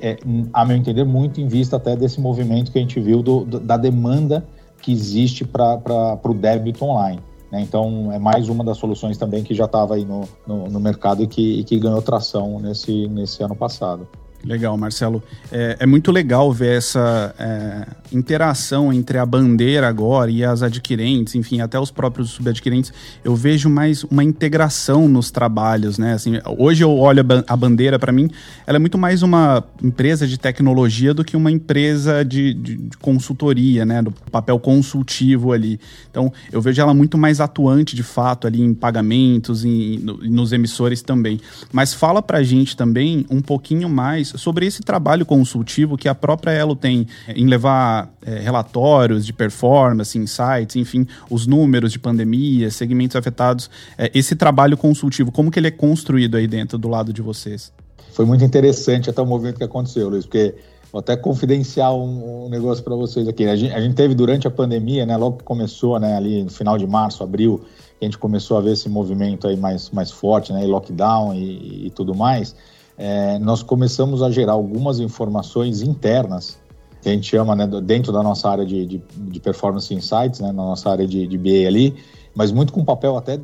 é, 0.02 0.18
a 0.52 0.66
meu 0.66 0.76
entender, 0.76 1.06
muito 1.06 1.40
em 1.40 1.48
vista 1.48 1.78
até 1.78 1.96
desse 1.96 2.20
movimento 2.20 2.70
que 2.70 2.78
a 2.78 2.82
gente 2.82 3.00
viu 3.00 3.24
do, 3.24 3.46
da 3.46 3.78
demanda 3.78 4.46
que 4.82 4.92
existe 4.92 5.46
para 5.46 6.20
o 6.22 6.34
débito 6.34 6.84
online. 6.84 7.22
Né? 7.50 7.62
Então, 7.62 8.12
é 8.12 8.20
mais 8.20 8.50
uma 8.50 8.66
das 8.66 8.78
soluções 8.78 9.18
também 9.18 9.42
que 9.42 9.54
já 9.54 9.64
estava 9.64 9.96
aí 9.96 10.04
no, 10.04 10.28
no, 10.46 10.70
no, 10.70 10.82
mercado 10.82 11.24
e 11.24 11.28
que, 11.28 11.62
e 11.62 11.64
que 11.64 11.80
ganhou 11.80 12.02
tração 12.02 12.60
nesse, 12.60 13.08
nesse 13.08 13.42
ano 13.42 13.56
passado. 13.56 14.06
Legal, 14.44 14.76
Marcelo. 14.76 15.22
É, 15.52 15.78
é, 15.82 15.86
muito 15.86 16.12
legal 16.12 16.52
ver 16.52 16.78
essa 16.78 17.34
é, 17.38 17.86
interação 18.12 18.92
entre 18.92 19.18
a 19.18 19.26
bandeira 19.26 19.88
agora 19.88 20.32
e 20.32 20.44
as 20.44 20.64
adquirentes, 20.64 21.36
enfim, 21.36 21.62
até 21.62 21.80
os 21.80 21.92
próprios 21.92 22.32
subadquirentes. 22.32 22.92
Eu 23.24 23.36
vejo 23.36 23.70
mais 23.70 24.04
uma 24.04 24.24
integração 24.24 25.08
nos 25.08 25.30
trabalhos, 25.30 25.98
né? 26.00 26.14
Assim, 26.14 26.40
hoje 26.58 26.84
eu 26.84 26.98
olho 26.98 27.24
a 27.48 27.56
bandeira, 27.56 28.00
para 28.00 28.12
mim, 28.12 28.30
ela 28.66 28.78
é 28.78 28.80
muito 28.80 28.98
mais 28.98 29.22
uma 29.22 29.64
empresa 29.82 30.26
de 30.28 30.40
tecnologia 30.40 31.14
do 31.14 31.24
que 31.24 31.38
uma 31.38 31.52
empresa 31.52 32.26
de, 32.26 32.54
de, 32.54 32.76
de 32.78 32.98
consultoria, 32.98 33.86
né? 33.86 34.02
Do 34.02 34.12
papel 34.32 34.58
consultivo 34.60 35.52
ali. 35.52 35.80
Então, 36.10 36.34
eu 36.52 36.62
vejo 36.62 36.82
ela 36.82 36.94
muito 36.94 37.18
mais 37.18 37.40
atuante, 37.40 37.96
de 37.96 38.04
fato, 38.04 38.48
ali 38.48 38.62
em 38.62 38.74
pagamentos 38.74 39.64
e 39.64 40.00
no, 40.04 40.18
nos 40.18 40.52
emissores 40.52 41.04
também. 41.04 41.40
Mas 41.72 41.94
fala 41.94 42.24
pra 42.24 42.42
gente 42.42 42.76
também 42.76 43.26
um 43.30 43.42
pouquinho 43.42 43.88
mais 43.88 44.31
sobre 44.38 44.66
esse 44.66 44.82
trabalho 44.82 45.26
consultivo 45.26 45.98
que 45.98 46.08
a 46.08 46.16
própria 46.16 46.52
Elo 46.52 46.76
tem 46.76 47.08
em 47.28 47.46
levar 47.46 48.14
é, 48.26 48.40
relatórios 48.40 49.26
de 49.26 49.34
performance, 49.34 50.18
insights, 50.18 50.76
enfim, 50.76 51.08
os 51.30 51.48
números 51.48 51.92
de 51.92 52.00
pandemia, 52.00 52.70
segmentos 52.72 53.16
afetados. 53.16 53.70
É, 53.98 54.12
esse 54.14 54.36
trabalho 54.36 54.78
consultivo, 54.78 55.32
como 55.32 55.52
que 55.52 55.60
ele 55.60 55.68
é 55.68 55.72
construído 55.72 56.36
aí 56.38 56.48
dentro 56.48 56.78
do 56.78 56.88
lado 56.88 57.14
de 57.14 57.22
vocês? 57.22 57.72
Foi 58.12 58.26
muito 58.26 58.44
interessante 58.44 59.10
até 59.10 59.22
o 59.22 59.26
movimento 59.26 59.58
que 59.58 59.64
aconteceu, 59.64 60.10
Luiz, 60.10 60.26
porque 60.26 60.56
vou 60.92 61.00
até 61.00 61.16
confidenciar 61.16 61.94
um, 61.94 62.46
um 62.46 62.50
negócio 62.50 62.84
para 62.84 62.96
vocês 62.96 63.28
aqui. 63.28 63.46
A 63.46 63.56
gente, 63.56 63.74
a 63.74 63.80
gente, 63.80 63.96
teve 63.96 64.14
durante 64.14 64.48
a 64.48 64.52
pandemia, 64.52 65.06
né, 65.06 65.16
logo 65.16 65.38
que 65.38 65.44
começou, 65.44 65.98
né, 66.00 66.18
ali 66.18 66.44
no 66.44 66.50
final 66.50 66.78
de 66.78 66.86
março, 66.86 67.24
abril, 67.24 67.62
a 68.02 68.06
gente 68.06 68.18
começou 68.18 68.58
a 68.58 68.62
ver 68.62 68.74
esse 68.74 68.90
movimento 68.90 69.48
aí 69.48 69.56
mais, 69.56 69.90
mais 69.92 70.12
forte, 70.12 70.52
né, 70.52 70.66
lockdown 70.66 71.34
e, 71.34 71.88
e 71.88 71.90
tudo 71.92 72.14
mais, 72.14 72.56
é, 73.02 73.40
nós 73.40 73.64
começamos 73.64 74.22
a 74.22 74.30
gerar 74.30 74.54
algumas 74.54 75.00
informações 75.00 75.82
internas 75.82 76.60
que 77.02 77.10
a 77.10 77.12
gente 77.12 77.28
chama 77.28 77.56
né, 77.56 77.66
dentro 77.84 78.12
da 78.12 78.22
nossa 78.22 78.48
área 78.48 78.64
de, 78.64 78.86
de, 78.86 79.04
de 79.18 79.40
performance 79.40 79.92
insights, 79.92 80.40
né, 80.40 80.48
na 80.48 80.54
nossa 80.54 80.88
área 80.88 81.08
de, 81.08 81.26
de 81.26 81.36
BA 81.36 81.68
ali, 81.68 81.96
mas 82.36 82.52
muito 82.52 82.72
com 82.72 82.86
papel 82.86 83.18
até 83.18 83.40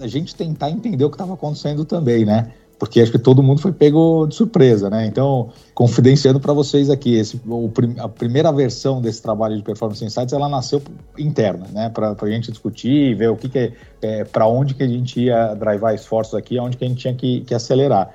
a 0.00 0.06
gente 0.06 0.34
tentar 0.34 0.70
entender 0.70 1.04
o 1.04 1.10
que 1.10 1.16
estava 1.16 1.34
acontecendo 1.34 1.84
também, 1.84 2.24
né? 2.24 2.50
porque 2.78 3.00
acho 3.00 3.12
que 3.12 3.18
todo 3.18 3.42
mundo 3.42 3.60
foi 3.60 3.72
pego 3.72 4.26
de 4.26 4.34
surpresa, 4.34 4.90
né? 4.90 5.06
Então, 5.06 5.50
confidenciando 5.74 6.40
para 6.40 6.52
vocês 6.52 6.90
aqui, 6.90 7.14
esse, 7.14 7.40
o, 7.46 7.70
a 7.98 8.08
primeira 8.08 8.50
versão 8.52 9.00
desse 9.00 9.22
trabalho 9.22 9.56
de 9.56 9.62
performance 9.62 10.04
insights, 10.04 10.32
ela 10.32 10.48
nasceu 10.48 10.82
interna, 11.16 11.66
né? 11.72 11.88
Para 11.88 12.16
a 12.20 12.30
gente 12.30 12.50
discutir, 12.50 13.14
ver 13.14 13.30
o 13.30 13.36
que, 13.36 13.48
que 13.48 13.58
é, 13.58 13.72
é 14.02 14.24
para 14.24 14.46
onde 14.46 14.74
que 14.74 14.82
a 14.82 14.88
gente 14.88 15.20
ia 15.20 15.54
drivar 15.54 15.94
esforços 15.94 16.34
aqui, 16.34 16.58
onde 16.58 16.76
que 16.76 16.84
a 16.84 16.88
gente 16.88 16.98
tinha 16.98 17.14
que, 17.14 17.42
que 17.42 17.54
acelerar. 17.54 18.12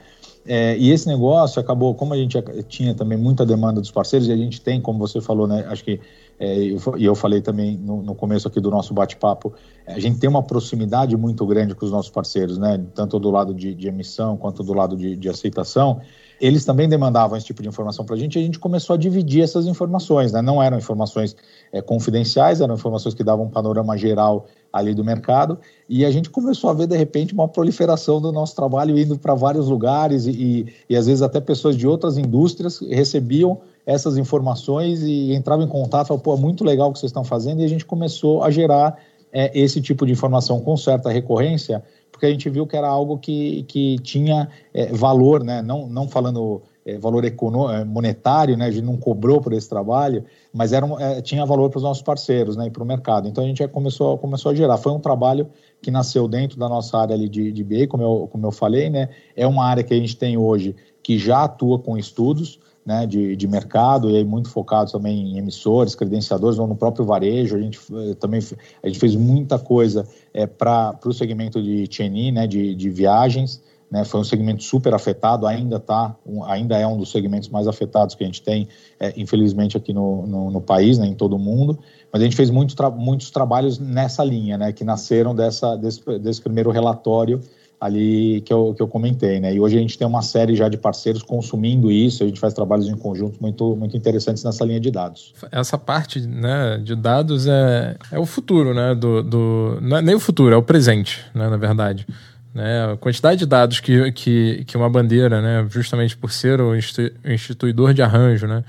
É, 0.51 0.75
e 0.79 0.89
esse 0.89 1.07
negócio 1.07 1.61
acabou, 1.61 1.93
como 1.93 2.11
a 2.11 2.17
gente 2.17 2.35
tinha 2.67 2.95
também 2.95 3.15
muita 3.15 3.45
demanda 3.45 3.79
dos 3.79 3.91
parceiros, 3.91 4.27
e 4.27 4.31
a 4.31 4.35
gente 4.35 4.59
tem, 4.59 4.81
como 4.81 4.97
você 4.97 5.21
falou, 5.21 5.45
né? 5.45 5.63
Acho 5.69 5.83
que 5.83 5.99
é, 6.39 6.57
e 6.97 7.05
eu 7.05 7.15
falei 7.15 7.41
também 7.41 7.77
no, 7.77 8.01
no 8.01 8.15
começo 8.15 8.47
aqui 8.47 8.61
do 8.61 8.71
nosso 8.71 8.93
bate-papo, 8.93 9.53
a 9.85 9.99
gente 9.99 10.19
tem 10.19 10.29
uma 10.29 10.41
proximidade 10.41 11.17
muito 11.17 11.45
grande 11.45 11.75
com 11.75 11.85
os 11.85 11.91
nossos 11.91 12.09
parceiros, 12.09 12.57
né? 12.57 12.79
tanto 12.95 13.19
do 13.19 13.29
lado 13.29 13.53
de, 13.53 13.75
de 13.75 13.87
emissão 13.89 14.37
quanto 14.37 14.63
do 14.63 14.73
lado 14.73 14.95
de, 14.95 15.17
de, 15.17 15.27
aceitação. 15.27 15.99
Eles 16.39 16.63
também 16.63 16.87
demandavam 16.87 17.37
esse 17.37 17.45
tipo 17.45 17.61
de 17.61 17.67
informação 17.67 18.05
para 18.05 18.15
a 18.15 18.17
gente 18.17 18.37
e 18.37 18.39
a 18.39 18.41
gente 18.41 18.57
começou 18.57 18.93
a 18.93 18.97
dividir 18.97 19.43
essas 19.43 19.67
informações. 19.67 20.31
Né? 20.31 20.41
Não 20.41 20.63
eram 20.63 20.77
informações 20.77 21.35
é, 21.73 21.81
confidenciais, 21.81 22.61
eram 22.61 22.75
informações 22.75 23.13
que 23.13 23.23
davam 23.23 23.45
um 23.45 23.49
panorama 23.49 23.97
geral 23.97 24.45
ali 24.71 24.93
do 24.93 25.03
mercado 25.03 25.59
e 25.89 26.05
a 26.05 26.11
gente 26.11 26.29
começou 26.29 26.69
a 26.69 26.73
ver 26.73 26.87
de 26.87 26.95
repente 26.95 27.33
uma 27.33 27.47
proliferação 27.47 28.21
do 28.21 28.31
nosso 28.31 28.55
trabalho 28.55 28.97
indo 28.97 29.17
para 29.17 29.33
vários 29.33 29.67
lugares 29.67 30.27
e, 30.27 30.31
e, 30.31 30.73
e 30.87 30.95
às 30.95 31.07
vezes 31.07 31.23
até 31.23 31.41
pessoas 31.41 31.75
de 31.75 31.87
outras 31.87 32.17
indústrias 32.17 32.79
recebiam 32.79 33.59
essas 33.89 34.19
informações 34.19 35.01
e 35.01 35.33
entrava 35.33 35.63
em 35.63 35.67
contato, 35.67 36.09
falava, 36.09 36.23
pô, 36.23 36.35
é 36.35 36.39
muito 36.39 36.63
legal 36.63 36.89
o 36.89 36.93
que 36.93 36.99
vocês 36.99 37.09
estão 37.09 37.23
fazendo, 37.23 37.61
e 37.61 37.65
a 37.65 37.67
gente 37.67 37.83
começou 37.83 38.43
a 38.43 38.51
gerar 38.51 38.99
é, 39.33 39.51
esse 39.59 39.81
tipo 39.81 40.05
de 40.05 40.11
informação 40.11 40.59
com 40.59 40.77
certa 40.77 41.09
recorrência, 41.09 41.83
porque 42.11 42.27
a 42.27 42.29
gente 42.29 42.47
viu 42.51 42.67
que 42.67 42.77
era 42.77 42.87
algo 42.87 43.17
que, 43.17 43.63
que 43.63 43.97
tinha 44.03 44.47
é, 44.75 44.93
valor, 44.93 45.43
né? 45.43 45.63
não, 45.63 45.87
não 45.87 46.07
falando 46.07 46.61
é, 46.85 46.99
valor 46.99 47.25
é, 47.25 47.83
monetário, 47.83 48.55
né? 48.55 48.67
a 48.67 48.71
gente 48.71 48.85
não 48.85 48.95
cobrou 48.95 49.41
por 49.41 49.53
esse 49.53 49.67
trabalho, 49.67 50.23
mas 50.53 50.71
era, 50.71 50.85
é, 51.01 51.19
tinha 51.23 51.43
valor 51.43 51.71
para 51.71 51.77
os 51.77 51.83
nossos 51.83 52.03
parceiros 52.03 52.55
né? 52.55 52.67
e 52.67 52.69
para 52.69 52.83
o 52.83 52.85
mercado. 52.85 53.27
Então 53.27 53.43
a 53.43 53.47
gente 53.47 53.67
começou, 53.69 54.19
começou 54.19 54.51
a 54.51 54.55
gerar. 54.55 54.77
Foi 54.77 54.91
um 54.91 54.99
trabalho 54.99 55.49
que 55.81 55.89
nasceu 55.89 56.27
dentro 56.27 56.59
da 56.59 56.69
nossa 56.69 56.95
área 56.95 57.15
ali 57.15 57.27
de, 57.27 57.51
de 57.51 57.63
BA, 57.63 57.87
como 57.87 58.03
eu, 58.03 58.29
como 58.31 58.45
eu 58.45 58.51
falei, 58.51 58.87
né? 58.87 59.09
é 59.35 59.47
uma 59.47 59.65
área 59.65 59.83
que 59.83 59.95
a 59.95 59.97
gente 59.97 60.15
tem 60.15 60.37
hoje 60.37 60.75
que 61.01 61.17
já 61.17 61.45
atua 61.45 61.79
com 61.79 61.97
estudos, 61.97 62.59
né, 62.89 63.05
de, 63.05 63.35
de 63.35 63.47
mercado 63.47 64.09
e 64.09 64.17
aí 64.17 64.23
muito 64.25 64.49
focado 64.49 64.91
também 64.91 65.33
em 65.33 65.37
emissores, 65.37 65.93
credenciadores 65.93 66.57
ou 66.57 66.65
no 66.65 66.75
próprio 66.75 67.05
varejo. 67.05 67.55
A 67.55 67.61
gente 67.61 67.79
eh, 67.93 68.15
também 68.15 68.41
a 68.81 68.87
gente 68.87 68.97
fez 68.97 69.15
muita 69.15 69.59
coisa 69.59 70.07
é, 70.33 70.47
para 70.47 70.97
o 71.05 71.13
segmento 71.13 71.61
de 71.61 71.87
TNI, 71.87 72.31
né, 72.31 72.47
de, 72.47 72.73
de 72.73 72.89
viagens. 72.89 73.61
Né, 73.91 74.03
foi 74.03 74.19
um 74.19 74.23
segmento 74.23 74.63
super 74.63 74.91
afetado, 74.95 75.45
ainda 75.45 75.79
tá, 75.79 76.15
um, 76.25 76.43
ainda 76.43 76.77
é 76.79 76.87
um 76.87 76.97
dos 76.97 77.11
segmentos 77.11 77.49
mais 77.49 77.67
afetados 77.67 78.15
que 78.15 78.23
a 78.23 78.25
gente 78.25 78.41
tem, 78.41 78.67
é, 78.99 79.13
infelizmente, 79.15 79.77
aqui 79.77 79.93
no, 79.93 80.25
no, 80.25 80.49
no, 80.49 80.61
país, 80.61 80.97
né, 80.97 81.05
em 81.05 81.13
todo 81.13 81.35
o 81.35 81.39
mundo. 81.39 81.77
Mas 82.11 82.23
a 82.23 82.25
gente 82.25 82.35
fez 82.35 82.49
muito 82.49 82.75
tra 82.75 82.89
muitos 82.89 83.29
trabalhos 83.29 83.77
nessa 83.77 84.23
linha, 84.23 84.57
né, 84.57 84.73
que 84.73 84.83
nasceram 84.83 85.35
dessa, 85.35 85.75
desse, 85.75 86.01
desse 86.17 86.41
primeiro 86.41 86.71
relatório 86.71 87.39
ali 87.79 88.41
que 88.41 88.51
eu, 88.51 88.73
que 88.75 88.81
eu 88.81 88.87
comentei, 88.87 89.39
né? 89.39 89.53
E 89.53 89.59
hoje 89.59 89.77
a 89.77 89.79
gente 89.79 89.97
tem 89.97 90.05
uma 90.05 90.21
série 90.21 90.55
já 90.55 90.67
de 90.67 90.77
parceiros 90.77 91.23
consumindo 91.23 91.89
isso, 91.89 92.23
a 92.23 92.27
gente 92.27 92.39
faz 92.39 92.53
trabalhos 92.53 92.87
em 92.89 92.95
conjunto 92.95 93.37
muito, 93.39 93.75
muito 93.75 93.95
interessantes 93.95 94.43
nessa 94.43 94.65
linha 94.65 94.81
de 94.81 94.91
dados. 94.91 95.33
Essa 95.49 95.77
parte 95.77 96.19
né, 96.19 96.77
de 96.83 96.93
dados 96.93 97.47
é, 97.47 97.95
é 98.11 98.19
o 98.19 98.25
futuro, 98.25 98.73
né? 98.73 98.93
Do, 98.93 99.23
do, 99.23 99.79
não 99.81 99.97
é 99.97 100.01
nem 100.01 100.13
o 100.13 100.19
futuro, 100.19 100.53
é 100.53 100.57
o 100.57 100.63
presente, 100.63 101.23
né, 101.33 101.47
na 101.47 101.57
verdade. 101.57 102.05
Né, 102.53 102.93
a 102.93 102.97
quantidade 102.97 103.39
de 103.39 103.45
dados 103.45 103.79
que, 103.79 104.11
que, 104.11 104.65
que 104.65 104.75
uma 104.75 104.89
bandeira, 104.89 105.39
né, 105.39 105.67
justamente 105.69 106.17
por 106.17 106.31
ser 106.31 106.59
o 106.59 106.75
instituidor 106.75 107.93
de 107.93 108.01
arranjo, 108.01 108.47
né, 108.47 108.63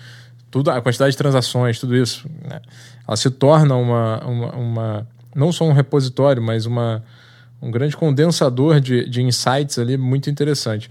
tudo, 0.50 0.70
a 0.70 0.82
quantidade 0.82 1.12
de 1.12 1.16
transações, 1.16 1.80
tudo 1.80 1.96
isso, 1.96 2.28
né, 2.46 2.60
ela 3.08 3.16
se 3.16 3.30
torna 3.30 3.74
uma, 3.74 4.22
uma, 4.22 4.54
uma 4.54 5.08
não 5.34 5.50
só 5.50 5.64
um 5.64 5.72
repositório, 5.72 6.42
mas 6.42 6.66
uma, 6.66 7.02
um 7.62 7.70
grande 7.70 7.96
condensador 7.96 8.80
de, 8.80 9.08
de 9.08 9.22
insights 9.22 9.78
ali 9.78 9.96
muito 9.96 10.30
interessante. 10.30 10.90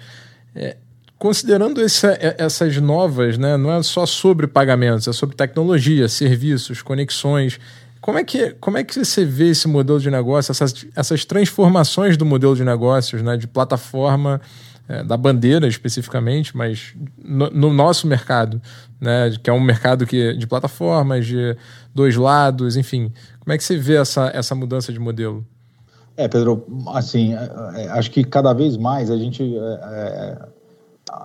É, 0.55 0.77
considerando 1.17 1.81
essa, 1.81 2.11
é, 2.13 2.35
essas 2.37 2.77
novas, 2.77 3.37
né, 3.37 3.57
não 3.57 3.71
é 3.71 3.81
só 3.83 4.05
sobre 4.05 4.47
pagamentos, 4.47 5.07
é 5.07 5.13
sobre 5.13 5.35
tecnologia, 5.35 6.07
serviços, 6.07 6.81
conexões. 6.81 7.59
Como 7.99 8.17
é 8.17 8.23
que, 8.23 8.51
como 8.59 8.77
é 8.77 8.83
que 8.83 9.03
você 9.03 9.25
vê 9.25 9.49
esse 9.49 9.67
modelo 9.67 9.99
de 9.99 10.09
negócio, 10.09 10.51
essas, 10.51 10.85
essas 10.95 11.25
transformações 11.25 12.15
do 12.15 12.25
modelo 12.25 12.55
de 12.55 12.63
negócios, 12.63 13.21
né, 13.21 13.35
de 13.35 13.47
plataforma, 13.47 14.39
é, 14.87 15.03
da 15.03 15.15
bandeira 15.15 15.67
especificamente, 15.67 16.57
mas 16.57 16.95
no, 17.23 17.49
no, 17.51 17.71
nosso 17.71 18.07
mercado, 18.07 18.59
né, 18.99 19.31
que 19.43 19.49
é 19.49 19.53
um 19.53 19.59
mercado 19.59 20.05
que, 20.05 20.33
de 20.33 20.47
plataformas, 20.47 21.27
de 21.27 21.55
dois 21.93 22.15
lados, 22.15 22.75
enfim. 22.75 23.13
Como 23.39 23.53
é 23.53 23.57
que 23.57 23.63
você 23.63 23.77
vê 23.77 23.97
essa, 23.97 24.31
essa 24.33 24.55
mudança 24.55 24.91
de 24.91 24.97
modelo? 24.97 25.45
É, 26.19 26.27
Pedro, 26.27 26.65
assim, 26.87 27.33
é, 27.33 27.49
é, 27.75 27.89
acho 27.91 28.11
que 28.11 28.25
cada 28.25 28.51
vez 28.51 28.75
mais 28.75 29.09
a 29.09 29.15
gente 29.15 29.57
é, 29.57 30.37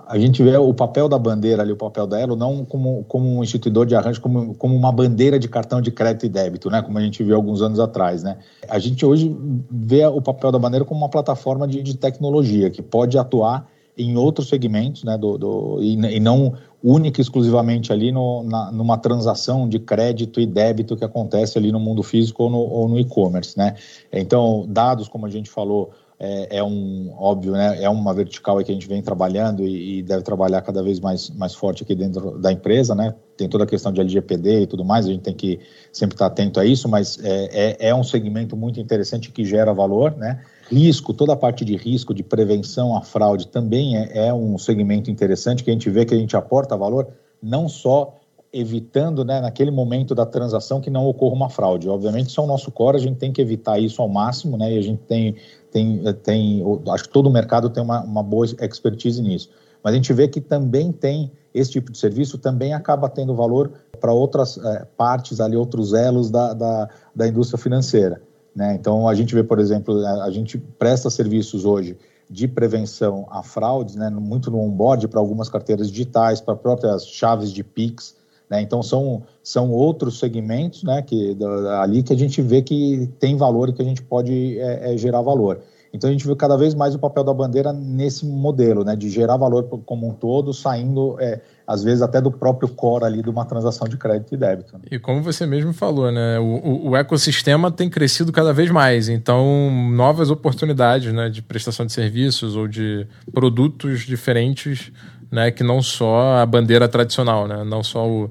a 0.07 0.17
gente 0.17 0.41
vê 0.41 0.55
o 0.55 0.73
papel 0.73 1.09
da 1.09 1.19
bandeira 1.19 1.61
ali, 1.61 1.73
o 1.73 1.75
papel 1.75 2.07
da 2.07 2.17
Elo, 2.17 2.37
não 2.37 2.63
como, 2.63 3.03
como 3.03 3.27
um 3.27 3.43
instituidor 3.43 3.85
de 3.85 3.93
arranjo, 3.93 4.21
como, 4.21 4.55
como 4.55 4.73
uma 4.73 4.93
bandeira 4.93 5.37
de 5.37 5.49
cartão 5.49 5.81
de 5.81 5.91
crédito 5.91 6.25
e 6.25 6.29
débito, 6.29 6.69
né? 6.69 6.81
Como 6.81 6.97
a 6.97 7.01
gente 7.01 7.21
viu 7.21 7.35
alguns 7.35 7.61
anos 7.61 7.77
atrás, 7.77 8.23
né? 8.23 8.37
A 8.69 8.79
gente 8.79 9.05
hoje 9.05 9.35
vê 9.69 10.05
o 10.05 10.21
papel 10.21 10.49
da 10.49 10.57
bandeira 10.57 10.85
como 10.85 11.01
uma 11.01 11.09
plataforma 11.09 11.67
de, 11.67 11.83
de 11.83 11.97
tecnologia 11.97 12.69
que 12.69 12.81
pode 12.81 13.17
atuar 13.17 13.67
em 13.97 14.15
outros 14.15 14.47
segmentos, 14.47 15.03
né? 15.03 15.17
Do, 15.17 15.37
do 15.37 15.77
e, 15.81 15.93
e 15.93 16.19
não 16.21 16.53
única 16.85 17.19
e 17.19 17.23
exclusivamente 17.23 17.91
ali 17.91 18.11
no, 18.11 18.43
na, 18.43 18.71
numa 18.71 18.95
transação 18.95 19.67
de 19.67 19.79
crédito 19.79 20.39
e 20.39 20.45
débito 20.45 20.95
que 20.95 21.03
acontece 21.03 21.57
ali 21.57 21.71
no 21.71 21.79
mundo 21.79 22.03
físico 22.03 22.43
ou 22.43 22.49
no, 22.51 22.59
ou 22.59 22.87
no 22.87 22.99
e-commerce, 22.99 23.57
né? 23.57 23.75
Então, 24.13 24.67
dados, 24.69 25.07
como 25.07 25.25
a 25.25 25.29
gente 25.29 25.49
falou, 25.49 25.91
é, 26.19 26.57
é, 26.57 26.63
um 26.63 27.11
óbvio, 27.17 27.53
né? 27.53 27.81
É 27.81 27.89
uma 27.89 28.13
vertical 28.13 28.63
que 28.63 28.71
a 28.71 28.73
gente 28.73 28.87
vem 28.87 29.01
trabalhando 29.01 29.63
e, 29.63 29.97
e, 29.97 30.03
deve 30.03 30.21
trabalhar 30.21 30.61
cada 30.61 30.83
vez 30.83 30.99
mais, 30.99 31.31
mais 31.31 31.55
forte 31.55 31.81
aqui 31.81 31.95
dentro 31.95 32.37
da 32.37 32.51
empresa, 32.51 32.93
né? 32.93 33.15
Tem 33.35 33.49
toda 33.49 33.63
a 33.63 33.67
questão 33.67 33.91
de 33.91 33.99
LGPD 33.99 34.61
e 34.61 34.67
tudo 34.67 34.85
mais, 34.85 35.07
a 35.07 35.09
gente 35.09 35.23
tem 35.23 35.33
que 35.33 35.59
sempre 35.91 36.13
estar 36.15 36.27
atento 36.27 36.59
a 36.59 36.65
isso, 36.65 36.87
mas 36.87 37.17
é, 37.23 37.49
é, 37.79 37.89
é 37.89 37.95
um 37.95 38.03
segmento 38.03 38.55
muito 38.55 38.79
interessante 38.79 39.31
que 39.31 39.43
gera 39.43 39.73
valor, 39.73 40.15
né? 40.15 40.41
Risco, 40.69 41.13
toda 41.13 41.33
a 41.33 41.35
parte 41.35 41.63
de 41.63 41.75
risco, 41.75 42.13
de 42.13 42.23
prevenção 42.23 42.97
à 42.97 43.01
fraude 43.01 43.47
também 43.47 43.97
é, 43.97 44.27
é 44.27 44.33
um 44.33 44.57
segmento 44.57 45.11
interessante 45.11 45.63
que 45.63 45.69
a 45.69 45.73
gente 45.73 45.89
vê 45.89 46.05
que 46.05 46.13
a 46.13 46.17
gente 46.17 46.35
aporta 46.35 46.75
valor, 46.75 47.07
não 47.41 47.69
só 47.69 48.15
evitando, 48.51 49.25
né, 49.25 49.41
naquele 49.41 49.69
momento 49.69 50.15
da 50.15 50.25
transação, 50.25 50.79
que 50.79 50.89
não 50.89 51.05
ocorra 51.05 51.35
uma 51.35 51.49
fraude. 51.49 51.89
Obviamente, 51.89 52.29
isso 52.29 52.39
é 52.39 52.43
o 52.43 52.47
nosso 52.47 52.71
core, 52.71 52.95
a 52.95 52.99
gente 52.99 53.17
tem 53.17 53.31
que 53.31 53.41
evitar 53.41 53.77
isso 53.77 54.01
ao 54.01 54.07
máximo, 54.07 54.57
né, 54.57 54.73
e 54.73 54.77
a 54.77 54.81
gente 54.81 55.01
tem, 55.03 55.35
tem, 55.69 56.01
tem 56.23 56.63
acho 56.89 57.03
que 57.03 57.09
todo 57.09 57.27
o 57.27 57.31
mercado 57.31 57.69
tem 57.69 57.83
uma, 57.83 58.01
uma 58.01 58.23
boa 58.23 58.45
expertise 58.45 59.21
nisso. 59.21 59.49
Mas 59.83 59.93
a 59.93 59.97
gente 59.97 60.11
vê 60.13 60.27
que 60.27 60.39
também 60.39 60.91
tem 60.91 61.31
esse 61.53 61.71
tipo 61.71 61.91
de 61.91 61.97
serviço, 61.97 62.37
também 62.37 62.73
acaba 62.73 63.09
tendo 63.09 63.35
valor 63.35 63.71
para 63.99 64.13
outras 64.13 64.57
é, 64.57 64.85
partes 64.97 65.39
ali, 65.39 65.55
outros 65.55 65.93
elos 65.93 66.31
da, 66.31 66.53
da, 66.53 66.89
da 67.13 67.27
indústria 67.27 67.57
financeira. 67.57 68.21
Né? 68.55 68.75
Então, 68.75 69.07
a 69.07 69.13
gente 69.13 69.35
vê, 69.35 69.43
por 69.43 69.59
exemplo, 69.59 70.05
a 70.05 70.31
gente 70.31 70.57
presta 70.57 71.09
serviços 71.09 71.65
hoje 71.65 71.97
de 72.29 72.47
prevenção 72.47 73.27
a 73.29 73.43
fraudes, 73.43 73.95
né? 73.95 74.09
muito 74.09 74.49
no 74.49 74.59
onboard 74.59 75.07
para 75.07 75.19
algumas 75.19 75.49
carteiras 75.49 75.91
digitais, 75.91 76.39
para 76.39 76.55
próprias 76.55 77.05
chaves 77.05 77.51
de 77.51 77.63
PIX. 77.63 78.15
Né? 78.49 78.61
Então, 78.61 78.81
são, 78.81 79.23
são 79.43 79.71
outros 79.71 80.19
segmentos 80.19 80.83
né? 80.83 81.01
que, 81.01 81.37
ali 81.79 82.01
que 82.01 82.13
a 82.13 82.17
gente 82.17 82.41
vê 82.41 82.61
que 82.61 83.09
tem 83.19 83.35
valor 83.35 83.69
e 83.69 83.73
que 83.73 83.81
a 83.81 83.85
gente 83.85 84.01
pode 84.01 84.57
é, 84.59 84.93
é, 84.93 84.97
gerar 84.97 85.21
valor. 85.21 85.59
Então 85.95 86.09
a 86.09 86.11
gente 86.11 86.27
vê 86.27 86.35
cada 86.35 86.57
vez 86.57 86.75
mais 86.75 86.93
o 86.93 86.99
papel 86.99 87.23
da 87.23 87.33
bandeira 87.33 87.71
nesse 87.71 88.25
modelo, 88.25 88.83
né, 88.83 88.97
de 88.97 89.09
gerar 89.09 89.37
valor 89.37 89.63
como 89.85 90.05
um 90.05 90.13
todo, 90.13 90.53
saindo 90.53 91.15
é, 91.21 91.39
às 91.67 91.83
vezes 91.83 92.01
até 92.01 92.21
do 92.21 92.31
próprio 92.31 92.69
core 92.69 93.05
ali 93.05 93.23
de 93.23 93.29
uma 93.29 93.45
transação 93.45 93.87
de 93.87 93.97
crédito 93.97 94.33
e 94.33 94.37
débito. 94.37 94.73
Né? 94.73 94.81
E 94.91 94.99
como 94.99 95.21
você 95.21 95.45
mesmo 95.45 95.73
falou, 95.73 96.11
né, 96.11 96.39
o, 96.39 96.89
o, 96.89 96.95
ecossistema 96.95 97.71
tem 97.71 97.89
crescido 97.89 98.31
cada 98.31 98.53
vez 98.53 98.69
mais, 98.69 99.09
então 99.09 99.71
novas 99.91 100.29
oportunidades, 100.29 101.11
né, 101.11 101.29
de 101.29 101.41
prestação 101.41 101.85
de 101.85 101.93
serviços 101.93 102.55
ou 102.55 102.67
de 102.67 103.07
produtos 103.33 104.01
diferentes, 104.01 104.91
né, 105.31 105.49
que 105.49 105.63
não 105.63 105.81
só 105.81 106.37
a 106.37 106.45
bandeira 106.45 106.87
tradicional, 106.87 107.47
né, 107.47 107.63
não 107.63 107.83
só 107.83 108.07
o, 108.07 108.29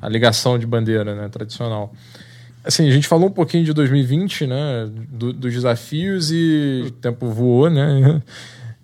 a 0.00 0.08
ligação 0.08 0.58
de 0.58 0.66
bandeira, 0.66 1.14
né, 1.14 1.28
tradicional. 1.28 1.92
Assim, 2.62 2.88
a 2.88 2.90
gente 2.90 3.06
falou 3.06 3.28
um 3.28 3.32
pouquinho 3.32 3.62
de 3.62 3.74
2020, 3.74 4.46
né? 4.46 4.88
Do, 5.10 5.34
dos 5.34 5.52
desafios 5.52 6.32
e 6.32 6.84
o 6.86 6.90
tempo 6.92 7.28
voou, 7.28 7.68
né? 7.68 8.22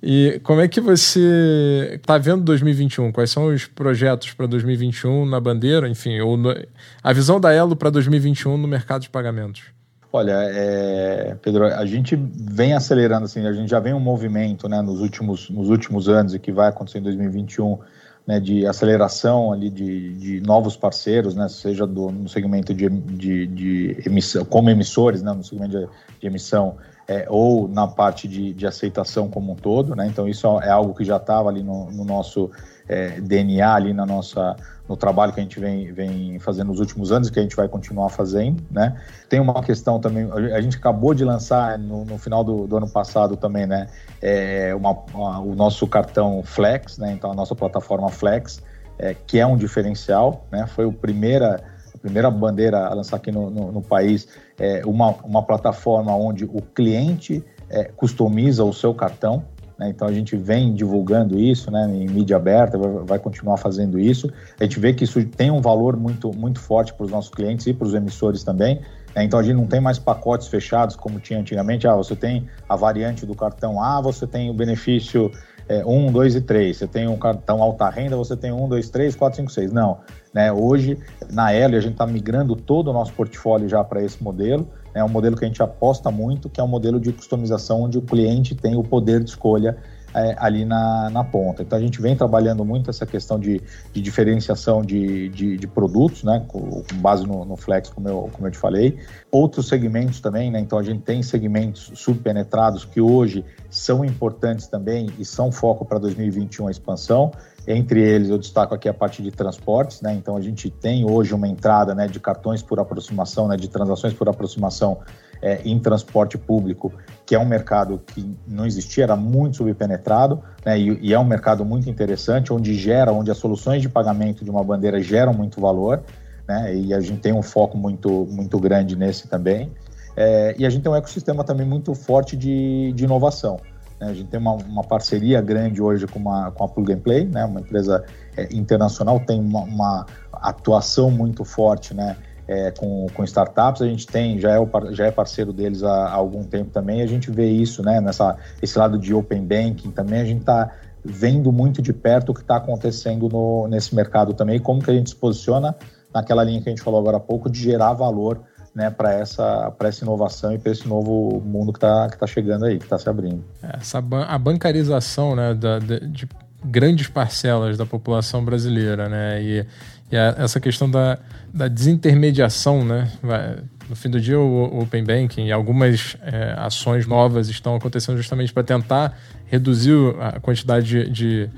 E 0.02 0.40
como 0.42 0.60
é 0.60 0.68
que 0.68 0.80
você 0.80 1.98
está 2.00 2.16
vendo 2.16 2.42
2021? 2.42 3.12
Quais 3.12 3.30
são 3.30 3.46
os 3.46 3.66
projetos 3.66 4.32
para 4.32 4.46
2021 4.46 5.26
na 5.26 5.38
bandeira, 5.38 5.88
enfim, 5.88 6.18
ou 6.20 6.36
no, 6.36 6.54
a 7.02 7.12
visão 7.12 7.38
da 7.38 7.52
Elo 7.52 7.76
para 7.76 7.90
2021 7.90 8.56
no 8.56 8.66
mercado 8.66 9.02
de 9.02 9.10
pagamentos? 9.10 9.64
Olha, 10.12 10.32
é, 10.32 11.36
Pedro, 11.40 11.66
a 11.66 11.86
gente 11.86 12.16
vem 12.16 12.72
acelerando, 12.72 13.26
assim, 13.26 13.46
a 13.46 13.52
gente 13.52 13.70
já 13.70 13.78
vem 13.78 13.94
um 13.94 14.00
movimento 14.00 14.68
né, 14.68 14.82
nos, 14.82 15.00
últimos, 15.00 15.48
nos 15.50 15.68
últimos 15.68 16.08
anos 16.08 16.34
e 16.34 16.38
que 16.38 16.50
vai 16.50 16.68
acontecer 16.68 16.98
em 16.98 17.02
2021 17.02 17.78
né, 18.26 18.40
de 18.40 18.66
aceleração 18.66 19.52
ali 19.52 19.70
de, 19.70 20.14
de 20.14 20.40
novos 20.40 20.76
parceiros, 20.76 21.36
né, 21.36 21.48
seja 21.48 21.86
do, 21.86 22.10
no 22.10 22.28
segmento 22.28 22.74
de, 22.74 22.88
de, 22.88 23.46
de 23.46 23.96
emissão, 24.04 24.44
como 24.44 24.68
emissores, 24.68 25.22
né, 25.22 25.32
no 25.32 25.44
segmento 25.44 25.78
de, 25.78 25.88
de 26.20 26.26
emissão, 26.26 26.76
é, 27.10 27.26
ou 27.28 27.66
na 27.66 27.88
parte 27.88 28.28
de, 28.28 28.54
de 28.54 28.64
aceitação 28.68 29.28
como 29.28 29.50
um 29.50 29.56
todo, 29.56 29.96
né, 29.96 30.06
então 30.06 30.28
isso 30.28 30.46
é 30.60 30.70
algo 30.70 30.94
que 30.94 31.04
já 31.04 31.16
estava 31.16 31.48
ali 31.48 31.60
no, 31.60 31.90
no 31.90 32.04
nosso 32.04 32.48
é, 32.88 33.20
DNA, 33.20 33.74
ali 33.74 33.92
na 33.92 34.06
nossa, 34.06 34.54
no 34.88 34.96
trabalho 34.96 35.32
que 35.32 35.40
a 35.40 35.42
gente 35.42 35.58
vem, 35.58 35.92
vem 35.92 36.38
fazendo 36.38 36.68
nos 36.68 36.78
últimos 36.78 37.10
anos 37.10 37.26
e 37.26 37.32
que 37.32 37.40
a 37.40 37.42
gente 37.42 37.56
vai 37.56 37.66
continuar 37.68 38.10
fazendo, 38.10 38.62
né? 38.70 38.96
Tem 39.28 39.40
uma 39.40 39.60
questão 39.60 39.98
também, 39.98 40.30
a 40.52 40.60
gente 40.60 40.76
acabou 40.76 41.12
de 41.12 41.24
lançar 41.24 41.76
no, 41.76 42.04
no 42.04 42.16
final 42.16 42.44
do, 42.44 42.68
do, 42.68 42.76
ano 42.76 42.88
passado 42.88 43.36
também, 43.36 43.66
né? 43.66 43.88
É, 44.22 44.72
uma, 44.74 44.92
uma, 45.12 45.40
o 45.40 45.54
nosso 45.54 45.86
cartão 45.88 46.42
Flex, 46.44 46.98
né? 46.98 47.12
Então 47.12 47.30
a 47.30 47.34
nossa 47.34 47.56
plataforma 47.56 48.08
Flex, 48.08 48.62
é, 48.98 49.14
que 49.14 49.38
é 49.38 49.46
um 49.46 49.56
diferencial, 49.56 50.44
né? 50.50 50.66
Foi 50.68 50.84
o 50.84 50.92
primeira 50.92 51.60
primeira 52.00 52.30
bandeira 52.30 52.86
a 52.86 52.94
lançar 52.94 53.16
aqui 53.16 53.30
no, 53.30 53.50
no, 53.50 53.72
no 53.72 53.82
país, 53.82 54.28
é 54.58 54.82
uma, 54.84 55.10
uma 55.24 55.42
plataforma 55.42 56.14
onde 56.14 56.44
o 56.44 56.62
cliente 56.74 57.44
é, 57.68 57.84
customiza 57.84 58.64
o 58.64 58.72
seu 58.72 58.94
cartão, 58.94 59.44
né? 59.80 59.88
Então 59.88 60.06
a 60.06 60.12
gente 60.12 60.36
vem 60.36 60.74
divulgando 60.74 61.40
isso 61.40 61.70
né, 61.70 61.90
em 61.90 62.06
mídia 62.06 62.36
aberta, 62.36 62.76
vai, 62.76 62.90
vai, 63.06 63.18
continuar 63.18 63.56
fazendo 63.56 63.98
isso. 63.98 64.30
A 64.60 64.64
gente 64.64 64.78
vê 64.78 64.92
que 64.92 65.04
isso 65.04 65.24
tem 65.24 65.50
um 65.50 65.62
valor 65.62 65.96
muito, 65.96 66.30
muito 66.36 66.60
forte 66.60 66.92
para 66.92 67.06
os 67.06 67.10
nossos 67.10 67.30
clientes 67.30 67.66
e 67.66 67.72
para 67.72 67.86
os 67.86 67.94
emissores 67.94 68.44
também. 68.44 68.82
Né? 69.14 69.24
Então 69.24 69.38
a 69.38 69.42
gente 69.42 69.56
não 69.56 69.66
tem 69.66 69.80
mais 69.80 69.98
pacotes 69.98 70.48
fechados 70.48 70.96
como 70.96 71.18
tinha 71.18 71.40
antigamente. 71.40 71.88
Ah, 71.88 71.96
você 71.96 72.14
tem 72.14 72.46
a 72.68 72.76
variante 72.76 73.24
do 73.24 73.34
cartão 73.34 73.82
A, 73.82 74.02
você 74.02 74.26
tem 74.26 74.50
o 74.50 74.54
benefício 74.54 75.30
é, 75.70 75.84
1, 75.86 76.10
2 76.10 76.34
e 76.34 76.40
3. 76.40 76.76
Você 76.76 76.86
tem 76.88 77.06
um 77.06 77.16
cartão 77.16 77.62
alta 77.62 77.88
renda, 77.88 78.16
você 78.16 78.36
tem 78.36 78.50
1, 78.50 78.68
2, 78.68 78.90
3, 78.90 79.14
4, 79.14 79.36
5, 79.36 79.52
6. 79.52 79.72
Não. 79.72 79.98
Né? 80.34 80.50
Hoje, 80.50 80.98
na 81.32 81.52
L, 81.52 81.76
a 81.76 81.80
gente 81.80 81.92
está 81.92 82.04
migrando 82.04 82.56
todo 82.56 82.88
o 82.88 82.92
nosso 82.92 83.12
portfólio 83.12 83.68
já 83.68 83.84
para 83.84 84.02
esse 84.02 84.20
modelo. 84.20 84.68
É 84.92 85.04
um 85.04 85.08
modelo 85.08 85.36
que 85.36 85.44
a 85.44 85.48
gente 85.48 85.62
aposta 85.62 86.10
muito, 86.10 86.50
que 86.50 86.60
é 86.60 86.64
um 86.64 86.68
modelo 86.68 86.98
de 86.98 87.12
customização 87.12 87.82
onde 87.82 87.96
o 87.98 88.02
cliente 88.02 88.56
tem 88.56 88.76
o 88.76 88.82
poder 88.82 89.22
de 89.22 89.30
escolha 89.30 89.76
é, 90.14 90.34
ali 90.38 90.64
na, 90.64 91.10
na 91.10 91.24
ponta. 91.24 91.62
Então 91.62 91.78
a 91.78 91.80
gente 91.80 92.00
vem 92.00 92.16
trabalhando 92.16 92.64
muito 92.64 92.90
essa 92.90 93.06
questão 93.06 93.38
de, 93.38 93.60
de 93.92 94.00
diferenciação 94.00 94.82
de, 94.82 95.28
de, 95.28 95.56
de, 95.56 95.66
produtos, 95.66 96.22
né, 96.22 96.44
com, 96.48 96.82
base 96.94 97.26
no, 97.26 97.44
no, 97.44 97.56
Flex, 97.56 97.88
como 97.90 98.08
eu, 98.08 98.30
como 98.32 98.46
eu 98.46 98.50
te 98.50 98.58
falei. 98.58 98.98
Outros 99.30 99.68
segmentos 99.68 100.20
também, 100.20 100.50
né, 100.50 100.60
então 100.60 100.78
a 100.78 100.82
gente 100.82 101.02
tem 101.02 101.22
segmentos 101.22 101.90
subpenetrados 101.94 102.84
que 102.84 103.00
hoje 103.00 103.44
são 103.68 104.04
importantes 104.04 104.66
também 104.66 105.08
e 105.18 105.24
são 105.24 105.52
foco 105.52 105.84
para 105.84 105.98
2021 105.98 106.66
a 106.66 106.70
expansão. 106.70 107.30
Entre 107.66 108.02
eles, 108.02 108.30
eu 108.30 108.38
destaco 108.38 108.74
aqui 108.74 108.88
a 108.88 108.94
parte 108.94 109.22
de 109.22 109.30
transportes, 109.30 110.00
né? 110.00 110.14
Então 110.14 110.34
a 110.34 110.40
gente 110.40 110.70
tem 110.70 111.08
hoje 111.08 111.34
uma 111.34 111.46
entrada 111.46 111.94
né, 111.94 112.08
de 112.08 112.18
cartões 112.18 112.62
por 112.62 112.80
aproximação, 112.80 113.46
né, 113.46 113.56
de 113.56 113.68
transações 113.68 114.14
por 114.14 114.28
aproximação 114.28 114.98
é, 115.42 115.60
em 115.64 115.78
transporte 115.78 116.36
público, 116.36 116.92
que 117.24 117.34
é 117.34 117.38
um 117.38 117.44
mercado 117.44 118.00
que 118.06 118.36
não 118.46 118.66
existia, 118.66 119.04
era 119.04 119.16
muito 119.16 119.58
subpenetrado, 119.58 120.42
né, 120.64 120.78
e, 120.78 120.98
e, 121.00 121.14
é 121.14 121.18
um 121.18 121.24
mercado 121.24 121.64
muito 121.64 121.88
interessante, 121.88 122.52
onde 122.52 122.74
gera, 122.74 123.12
onde 123.12 123.30
as 123.30 123.38
soluções 123.38 123.80
de 123.82 123.88
pagamento 123.88 124.44
de 124.44 124.50
uma 124.50 124.62
bandeira 124.62 125.00
geram 125.00 125.32
muito 125.32 125.60
valor, 125.60 126.02
né, 126.48 126.74
e 126.74 126.92
a 126.92 127.00
gente 127.00 127.20
tem 127.20 127.32
um 127.32 127.42
foco 127.42 127.76
muito, 127.76 128.26
muito 128.30 128.58
grande 128.58 128.96
nesse 128.96 129.28
também. 129.28 129.70
É, 130.16 130.54
e 130.58 130.66
a 130.66 130.70
gente 130.70 130.82
tem 130.82 130.92
um 130.92 130.96
ecossistema 130.96 131.44
também 131.44 131.66
muito 131.66 131.94
forte 131.94 132.36
de, 132.36 132.92
de 132.92 133.04
inovação. 133.04 133.58
Né? 134.00 134.08
A 134.08 134.14
gente 134.14 134.28
tem 134.28 134.40
uma, 134.40 134.52
uma, 134.54 134.82
parceria 134.82 135.40
grande 135.40 135.80
hoje 135.80 136.06
com, 136.06 136.18
uma, 136.18 136.50
com 136.50 136.64
a 136.64 136.68
Plug 136.68 136.92
and 136.92 137.00
Play, 137.00 137.26
né? 137.26 137.44
uma 137.44 137.60
empresa 137.60 138.04
é, 138.36 138.48
internacional, 138.54 139.20
tem 139.20 139.38
uma, 139.38 139.60
uma, 139.60 140.06
atuação 140.32 141.10
muito 141.10 141.44
forte 141.44 141.92
né? 141.92 142.16
É, 142.52 142.72
com, 142.72 143.06
com 143.14 143.22
startups. 143.22 143.80
A 143.80 143.86
gente 143.86 144.08
tem, 144.08 144.36
já 144.40 144.50
é, 144.50 144.58
o, 144.58 144.68
já 144.90 145.06
é 145.06 145.10
parceiro 145.12 145.52
deles 145.52 145.84
há, 145.84 146.08
há 146.08 146.14
algum 146.14 146.42
tempo 146.42 146.70
também, 146.70 147.00
a 147.00 147.06
gente 147.06 147.30
vê 147.30 147.48
isso, 147.48 147.80
né? 147.80 148.00
Nessa, 148.00 148.36
esse 148.60 148.76
lado 148.76 148.98
de 148.98 149.14
open 149.14 149.46
banking 149.46 149.92
também, 149.92 150.20
a 150.20 150.24
gente 150.24 150.40
está 150.40 150.68
vendo 151.04 151.52
muito 151.52 151.80
de 151.80 151.92
perto 151.92 152.30
o 152.30 152.34
que 152.34 152.40
está 152.40 152.56
acontecendo 152.56 153.28
no, 153.28 153.68
nesse 153.68 153.94
mercado 153.94 154.34
também, 154.34 154.58
como 154.58 154.82
que 154.82 154.90
a 154.90 154.94
gente 154.94 155.10
se 155.10 155.16
posiciona 155.16 155.76
naquela 156.12 156.42
linha 156.42 156.60
que 156.60 156.68
a 156.68 156.72
gente 156.72 156.82
falou 156.82 156.98
agora 156.98 157.18
há 157.18 157.20
pouco, 157.20 157.48
de 157.48 157.60
gerar 157.60 157.92
valor 157.92 158.40
né, 158.74 158.90
para 158.90 159.12
essa, 159.12 159.72
essa 159.80 160.04
inovação 160.04 160.52
e 160.52 160.58
para 160.58 160.72
esse 160.72 160.88
novo 160.88 161.40
mundo 161.44 161.72
que 161.72 161.78
está 161.78 162.08
que 162.08 162.18
tá 162.18 162.26
chegando 162.26 162.64
aí, 162.64 162.78
que 162.78 162.84
está 162.84 162.98
se 162.98 163.08
abrindo. 163.08 163.44
Essa 163.62 164.00
ban 164.00 164.24
a 164.24 164.38
bancarização 164.38 165.34
né, 165.34 165.54
da, 165.54 165.78
de, 165.78 166.00
de, 166.06 166.28
grandes 166.64 167.08
parcelas 167.08 167.78
da 167.78 167.86
população 167.86 168.44
brasileira, 168.44 169.08
né, 169.08 169.42
e, 169.42 169.66
e 170.10 170.16
a, 170.16 170.34
essa 170.38 170.60
questão 170.60 170.90
da, 170.90 171.18
da 171.52 171.68
desintermediação, 171.68 172.84
né, 172.84 173.10
vai, 173.22 173.56
no 173.88 173.96
fim 173.96 174.08
do 174.08 174.20
dia 174.20 174.38
o, 174.38 174.80
Open 174.82 175.04
Banking 175.04 175.46
e 175.46 175.52
algumas 175.52 176.16
é, 176.22 176.54
ações 176.58 177.06
novas 177.06 177.48
estão 177.48 177.74
acontecendo 177.74 178.16
justamente 178.16 178.52
para 178.52 178.62
tentar 178.62 179.18
reduzir 179.46 179.94
a 180.20 180.40
quantidade 180.40 180.86
de, 180.86 181.10
de 181.10 181.50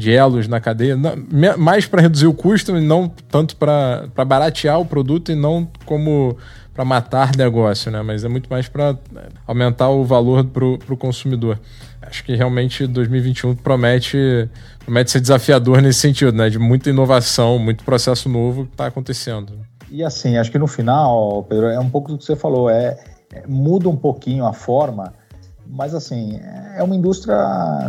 de 0.00 0.10
elos 0.10 0.48
na 0.48 0.60
cadeia, 0.60 0.96
mais 1.58 1.84
para 1.84 2.00
reduzir 2.00 2.26
o 2.26 2.32
custo 2.32 2.74
e 2.74 2.80
não 2.80 3.06
tanto 3.06 3.54
para 3.54 4.08
baratear 4.26 4.80
o 4.80 4.84
produto 4.84 5.30
e 5.30 5.34
não 5.34 5.68
como 5.84 6.38
para 6.72 6.86
matar 6.86 7.36
negócio, 7.36 7.90
né? 7.90 8.00
Mas 8.00 8.24
é 8.24 8.28
muito 8.28 8.48
mais 8.48 8.66
para 8.66 8.96
aumentar 9.46 9.90
o 9.90 10.02
valor 10.02 10.44
para 10.44 10.64
o 10.64 10.96
consumidor. 10.96 11.60
Acho 12.10 12.24
que 12.24 12.34
realmente 12.34 12.86
2021 12.86 13.54
promete, 13.54 14.50
promete 14.84 15.12
ser 15.12 15.20
desafiador 15.20 15.80
nesse 15.82 16.00
sentido, 16.00 16.32
né? 16.32 16.50
De 16.50 16.58
muita 16.58 16.90
inovação, 16.90 17.58
muito 17.58 17.84
processo 17.84 18.28
novo 18.28 18.66
que 18.66 18.72
está 18.72 18.86
acontecendo. 18.86 19.52
E 19.90 20.04
assim, 20.04 20.36
acho 20.36 20.50
que 20.50 20.58
no 20.58 20.66
final, 20.66 21.44
Pedro, 21.48 21.66
é 21.66 21.78
um 21.78 21.88
pouco 21.88 22.10
do 22.12 22.18
que 22.18 22.24
você 22.24 22.36
falou, 22.36 22.68
é, 22.68 22.98
é 23.32 23.46
muda 23.46 23.88
um 23.88 23.96
pouquinho 23.96 24.44
a 24.44 24.52
forma 24.52 25.12
mas 25.72 25.94
assim, 25.94 26.40
é 26.76 26.82
uma 26.82 26.96
indústria 26.96 27.36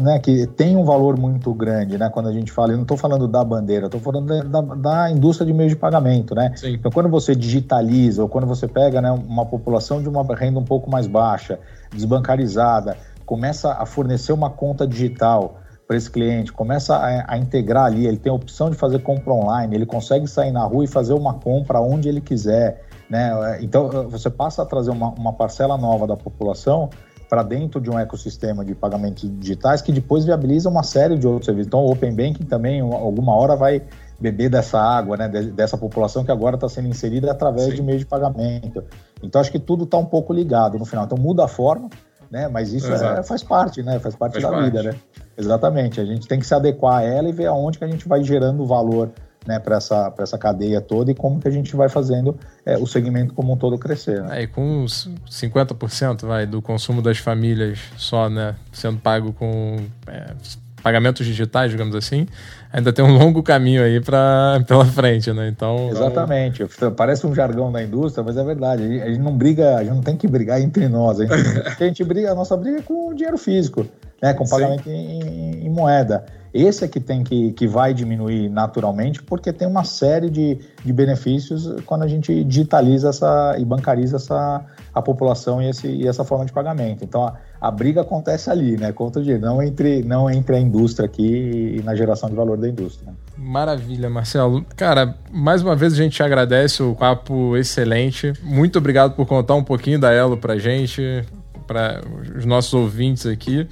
né, 0.02 0.20
que 0.20 0.46
tem 0.46 0.78
um 0.78 0.84
valor 0.84 1.18
muito 1.18 1.52
grande, 1.54 1.98
né? 1.98 2.10
Quando 2.10 2.30
a 2.30 2.32
gente 2.32 2.52
fala, 2.52 2.72
eu 2.72 2.76
não 2.76 2.84
estou 2.84 2.96
falando 2.96 3.28
da 3.28 3.44
bandeira, 3.44 3.88
estou 3.88 4.00
falando 4.00 4.28
da, 4.44 4.62
da, 4.62 5.12
indústria 5.12 5.48
de 5.48 5.54
meio 5.54 5.70
de 5.70 5.76
pagamento, 5.76 6.36
né? 6.36 6.54
Sim. 6.56 6.74
Então, 6.74 6.92
quando 6.92 7.10
você 7.10 7.36
digitaliza 7.36 8.22
ou 8.22 8.30
quando 8.30 8.46
você 8.46 8.68
pega 8.68 9.02
né, 9.02 9.10
uma 9.12 9.46
população 9.46 10.02
de 10.02 10.08
uma 10.08 10.24
renda 10.36 10.60
um 10.60 10.64
pouco 10.64 10.92
mais 10.92 11.08
baixa, 11.08 11.60
desbancarizada, 11.92 12.96
começa 13.32 13.72
a 13.72 13.86
fornecer 13.86 14.34
uma 14.34 14.50
conta 14.50 14.86
digital 14.86 15.56
para 15.88 15.96
esse 15.96 16.12
cliente, 16.12 16.52
começa 16.52 16.98
a, 16.98 17.34
a, 17.34 17.38
integrar 17.38 17.86
ali, 17.86 18.06
ele 18.06 18.18
tem 18.18 18.30
a 18.30 18.36
opção 18.36 18.70
de 18.70 18.76
fazer 18.76 19.00
compra 19.00 19.32
online, 19.32 19.74
ele 19.74 19.86
consegue 19.86 20.28
sair 20.28 20.52
na 20.52 20.66
rua 20.66 20.84
e 20.84 20.88
fazer 20.88 21.14
uma 21.14 21.36
compra 21.36 21.80
onde 21.80 22.10
ele 22.10 22.20
quiser, 22.20 22.84
né? 23.10 23.58
Então, 23.62 24.10
você 24.10 24.30
passa 24.30 24.64
a 24.64 24.66
trazer 24.66 24.92
uma, 24.92 25.12
uma 25.12 25.32
parcela 25.32 25.78
nova 25.78 26.06
da 26.06 26.18
população 26.18 26.90
para 27.30 27.42
dentro 27.42 27.80
de 27.80 27.90
um 27.90 27.98
ecossistema 27.98 28.66
de 28.66 28.76
pagamentos 28.76 29.32
digitais 29.40 29.82
que 29.82 29.94
depois 29.94 30.26
viabiliza 30.26 30.68
uma 30.68 30.84
série 30.84 31.18
de 31.18 31.26
outros 31.26 31.46
serviços. 31.46 31.68
Então, 31.68 31.86
o 31.86 31.90
Open 31.90 32.14
Banking 32.14 32.44
também, 32.44 32.82
alguma 32.82 33.34
hora, 33.34 33.56
vai 33.56 33.82
beber 34.20 34.50
dessa 34.50 34.78
água, 34.78 35.16
né, 35.16 35.30
dessa 35.30 35.78
população 35.78 36.26
que 36.26 36.32
agora 36.32 36.56
está 36.56 36.68
sendo 36.68 36.90
inserida 36.90 37.32
através 37.32 37.70
Sim. 37.70 37.76
de 37.76 37.82
meio 37.82 37.98
de 37.98 38.06
pagamento. 38.06 38.84
Então, 39.24 39.40
acho 39.40 39.50
que 39.50 39.60
tudo 39.60 39.86
está 39.86 39.98
um 39.98 40.06
pouco 40.06 40.34
ligado 40.34 40.78
no 40.78 40.84
final. 40.84 41.06
Então, 41.06 41.18
muda 41.18 41.46
a 41.46 41.48
forma, 41.48 41.90
né, 42.32 42.48
mas 42.48 42.72
isso 42.72 42.92
é, 42.92 43.22
faz 43.24 43.44
parte, 43.44 43.84
né, 43.84 44.00
faz 44.00 44.16
parte 44.16 44.34
faz 44.34 44.44
da 44.44 44.50
parte. 44.50 44.66
vida, 44.66 44.84
né. 44.84 44.96
Exatamente. 45.38 46.00
A 46.00 46.06
gente 46.06 46.28
tem 46.28 46.40
que 46.40 46.46
se 46.46 46.54
adequar 46.54 47.00
a 47.00 47.04
ela 47.04 47.28
e 47.28 47.32
ver 47.32 47.48
aonde 47.48 47.78
que 47.78 47.84
a 47.84 47.88
gente 47.88 48.08
vai 48.08 48.24
gerando 48.24 48.66
valor 48.66 49.12
né, 49.46 49.60
para 49.60 49.78
essa, 49.78 50.14
essa 50.20 50.38
cadeia 50.38 50.80
toda 50.80 51.12
e 51.12 51.16
como 51.16 51.40
que 51.40 51.48
a 51.48 51.52
gente 51.52 51.76
vai 51.76 51.90
fazendo 51.90 52.38
é, 52.66 52.78
o 52.78 52.86
segmento 52.86 53.34
como 53.34 53.54
um 53.54 53.58
todo 53.58 53.78
crescer. 53.78 54.22
Né? 54.22 54.40
É, 54.40 54.44
e 54.44 54.48
com 54.48 54.86
50% 54.86 56.26
vai, 56.26 56.46
do 56.46 56.62
consumo 56.62 57.02
das 57.02 57.18
famílias 57.18 57.80
só 57.98 58.30
né, 58.30 58.56
sendo 58.72 59.00
pago 59.00 59.34
com 59.34 59.78
é, 60.08 60.34
pagamentos 60.82 61.26
digitais, 61.26 61.72
digamos 61.72 61.96
assim, 61.96 62.28
ainda 62.72 62.92
tem 62.92 63.04
um 63.04 63.18
longo 63.18 63.42
caminho 63.44 63.84
aí 63.84 64.00
pra, 64.00 64.62
pela 64.68 64.86
frente, 64.86 65.32
né? 65.32 65.48
Então. 65.48 65.90
Exatamente. 65.90 66.66
Parece 66.96 67.26
um 67.26 67.34
jargão 67.34 67.72
da 67.72 67.82
indústria, 67.84 68.24
mas 68.24 68.38
é 68.38 68.44
verdade. 68.44 69.02
A 69.02 69.08
gente 69.08 69.20
não 69.20 69.36
briga, 69.36 69.78
a 69.78 69.84
gente 69.84 69.94
não 69.94 70.02
tem 70.02 70.18
que 70.18 70.28
brigar 70.28 70.62
entre 70.62 70.88
nós. 70.88 71.20
A 71.20 71.26
gente, 71.26 71.34
a 71.68 71.86
gente 71.86 72.04
briga, 72.04 72.32
a 72.32 72.36
nossa 72.36 72.56
briga 72.58 72.80
é 72.80 72.82
com 72.82 73.10
o 73.10 73.14
dinheiro 73.14 73.38
físico, 73.38 73.86
né? 74.22 74.34
Com 74.34 74.46
pagamento 74.46 74.90
em, 74.90 75.66
em, 75.66 75.70
moeda. 75.70 76.26
Esse 76.54 76.84
é 76.84 76.88
que 76.88 77.00
tem 77.00 77.24
que, 77.24 77.54
que 77.54 77.66
vai 77.66 77.94
diminuir 77.94 78.50
naturalmente, 78.50 79.24
porque 79.24 79.54
tem 79.54 79.66
uma 79.66 79.86
série 79.86 80.30
de, 80.30 80.60
de 80.84 80.92
benefícios 80.92 81.82
quando 81.86 82.04
a 82.04 82.08
gente 82.08 82.44
digitaliza 82.44 83.10
essa 83.10 83.56
e 83.58 83.64
bancariza 83.64 84.18
essa, 84.18 84.66
a 84.94 85.02
população 85.02 85.62
e, 85.62 85.70
esse, 85.70 85.88
e 85.88 86.06
essa 86.06 86.26
forma 86.26 86.46
de 86.46 86.52
pagamento. 86.52 87.06
Então 87.06 87.26
a, 87.26 87.38
a 87.60 87.72
briga 87.72 88.02
acontece 88.02 88.50
ali, 88.50 88.76
né? 88.76 88.92
Contra 88.92 89.22
dinheiro, 89.22 89.46
não 89.46 89.64
entre, 89.64 90.04
não 90.04 90.30
entre 90.30 90.58
a 90.58 90.60
indústria 90.60 91.06
aqui 91.06 91.78
e 91.78 91.82
na 91.84 91.96
geração 91.96 92.30
de 92.30 92.36
valor 92.36 92.58
da 92.58 92.68
indústria. 92.68 93.14
Maravilha, 93.38 94.10
Marcelo. 94.10 94.66
Cara, 94.76 95.16
mais 95.32 95.62
uma 95.62 95.76
vez 95.76 95.94
a 95.94 95.96
gente 95.96 96.14
te 96.14 96.24
agradece 96.24 96.84
o 96.84 96.94
papo 96.94 97.56
excelente. 97.56 98.34
Muito 98.44 98.78
obrigado 98.78 99.16
por 99.16 99.26
contar 99.26 99.56
um 99.56 99.64
pouquinho 99.64 100.00
da 100.00 100.12
Elo 100.12 100.36
pra 100.36 100.58
gente, 100.58 101.26
para 101.66 102.02
os 102.38 102.46
nossos 102.46 102.74
ouvintes 102.74 103.26
aqui. 103.26 103.70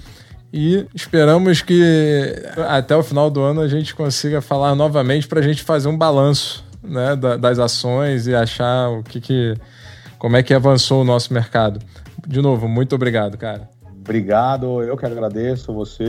E 0.51 0.87
esperamos 0.95 1.61
que 1.61 2.35
até 2.67 2.95
o 2.95 3.03
final 3.03 3.29
do 3.29 3.41
ano 3.41 3.61
a 3.61 3.67
gente 3.67 3.93
consiga 3.93 4.41
falar 4.41 4.75
novamente 4.75 5.27
para 5.27 5.39
a 5.39 5.43
gente 5.43 5.61
fazer 5.61 5.87
um 5.87 5.97
balanço 5.97 6.65
né, 6.83 7.15
das 7.15 7.59
ações 7.59 8.25
e 8.25 8.33
achar 8.33 8.89
o 8.89 9.03
que, 9.03 9.21
que 9.21 9.53
como 10.17 10.37
é 10.37 10.43
que 10.43 10.53
avançou 10.53 11.01
o 11.01 11.05
nosso 11.05 11.33
mercado. 11.33 11.79
De 12.27 12.41
novo, 12.41 12.67
muito 12.67 12.95
obrigado, 12.95 13.37
cara. 13.37 13.69
Obrigado, 14.01 14.81
eu 14.81 14.97
que 14.97 15.05
agradeço 15.05 15.71
você, 15.71 16.03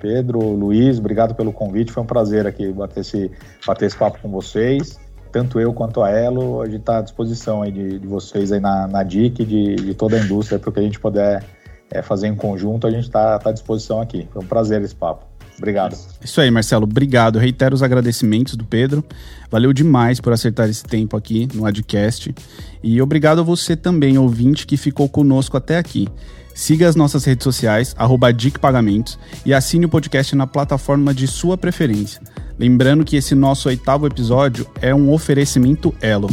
Pedro, 0.00 0.38
Luiz, 0.38 0.98
obrigado 0.98 1.34
pelo 1.34 1.52
convite, 1.52 1.92
foi 1.92 2.02
um 2.02 2.06
prazer 2.06 2.46
aqui 2.46 2.72
bater 2.72 3.00
esse, 3.00 3.30
bater 3.66 3.84
esse 3.84 3.96
papo 3.96 4.18
com 4.22 4.30
vocês. 4.30 4.98
Tanto 5.30 5.60
eu 5.60 5.74
quanto 5.74 6.02
a 6.02 6.10
Elo, 6.10 6.62
a 6.62 6.66
gente 6.66 6.78
está 6.78 6.98
à 6.98 7.02
disposição 7.02 7.60
aí 7.60 7.70
de, 7.70 7.98
de 7.98 8.06
vocês 8.06 8.50
aí 8.50 8.60
na, 8.60 8.86
na 8.86 9.02
DIC, 9.02 9.44
de, 9.44 9.74
de 9.74 9.92
toda 9.92 10.16
a 10.16 10.20
indústria, 10.20 10.58
para 10.58 10.70
o 10.70 10.72
que 10.72 10.80
a 10.80 10.82
gente 10.82 10.98
puder 10.98 11.42
é, 11.90 12.02
fazer 12.02 12.26
em 12.26 12.34
conjunto, 12.34 12.86
a 12.86 12.90
gente 12.90 13.04
está 13.04 13.38
tá 13.38 13.50
à 13.50 13.52
disposição 13.52 14.00
aqui. 14.00 14.28
Foi 14.32 14.42
um 14.42 14.46
prazer 14.46 14.82
esse 14.82 14.94
papo. 14.94 15.26
Obrigado. 15.56 15.96
Isso 16.22 16.40
aí, 16.40 16.50
Marcelo. 16.50 16.84
Obrigado. 16.84 17.38
Reitero 17.38 17.74
os 17.74 17.82
agradecimentos 17.82 18.56
do 18.56 18.64
Pedro. 18.64 19.04
Valeu 19.50 19.72
demais 19.72 20.20
por 20.20 20.32
acertar 20.32 20.68
esse 20.68 20.82
tempo 20.82 21.16
aqui 21.16 21.48
no 21.54 21.64
Adcast. 21.64 22.34
E 22.82 23.00
obrigado 23.00 23.40
a 23.40 23.44
você 23.44 23.76
também, 23.76 24.18
ouvinte, 24.18 24.66
que 24.66 24.76
ficou 24.76 25.08
conosco 25.08 25.56
até 25.56 25.78
aqui. 25.78 26.08
Siga 26.54 26.88
as 26.88 26.94
nossas 26.94 27.24
redes 27.24 27.42
sociais, 27.42 27.94
arroba 27.98 28.28
Pagamentos, 28.60 29.18
e 29.44 29.52
assine 29.52 29.86
o 29.86 29.88
podcast 29.88 30.36
na 30.36 30.46
plataforma 30.46 31.12
de 31.12 31.26
sua 31.26 31.58
preferência. 31.58 32.20
Lembrando 32.58 33.04
que 33.04 33.16
esse 33.16 33.34
nosso 33.34 33.68
oitavo 33.68 34.06
episódio 34.06 34.66
é 34.80 34.94
um 34.94 35.12
oferecimento 35.12 35.92
Elo. 36.00 36.30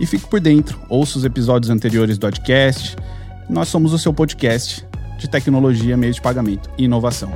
E 0.00 0.06
fique 0.06 0.28
por 0.28 0.40
dentro, 0.40 0.80
ouça 0.88 1.18
os 1.18 1.24
episódios 1.24 1.70
anteriores 1.70 2.18
do 2.18 2.22
podcast. 2.22 2.96
Nós 3.48 3.68
somos 3.68 3.92
o 3.92 3.98
seu 3.98 4.12
podcast 4.12 4.86
de 5.18 5.28
tecnologia, 5.28 5.96
meio 5.96 6.12
de 6.12 6.20
pagamento 6.20 6.70
e 6.78 6.84
inovação. 6.84 7.30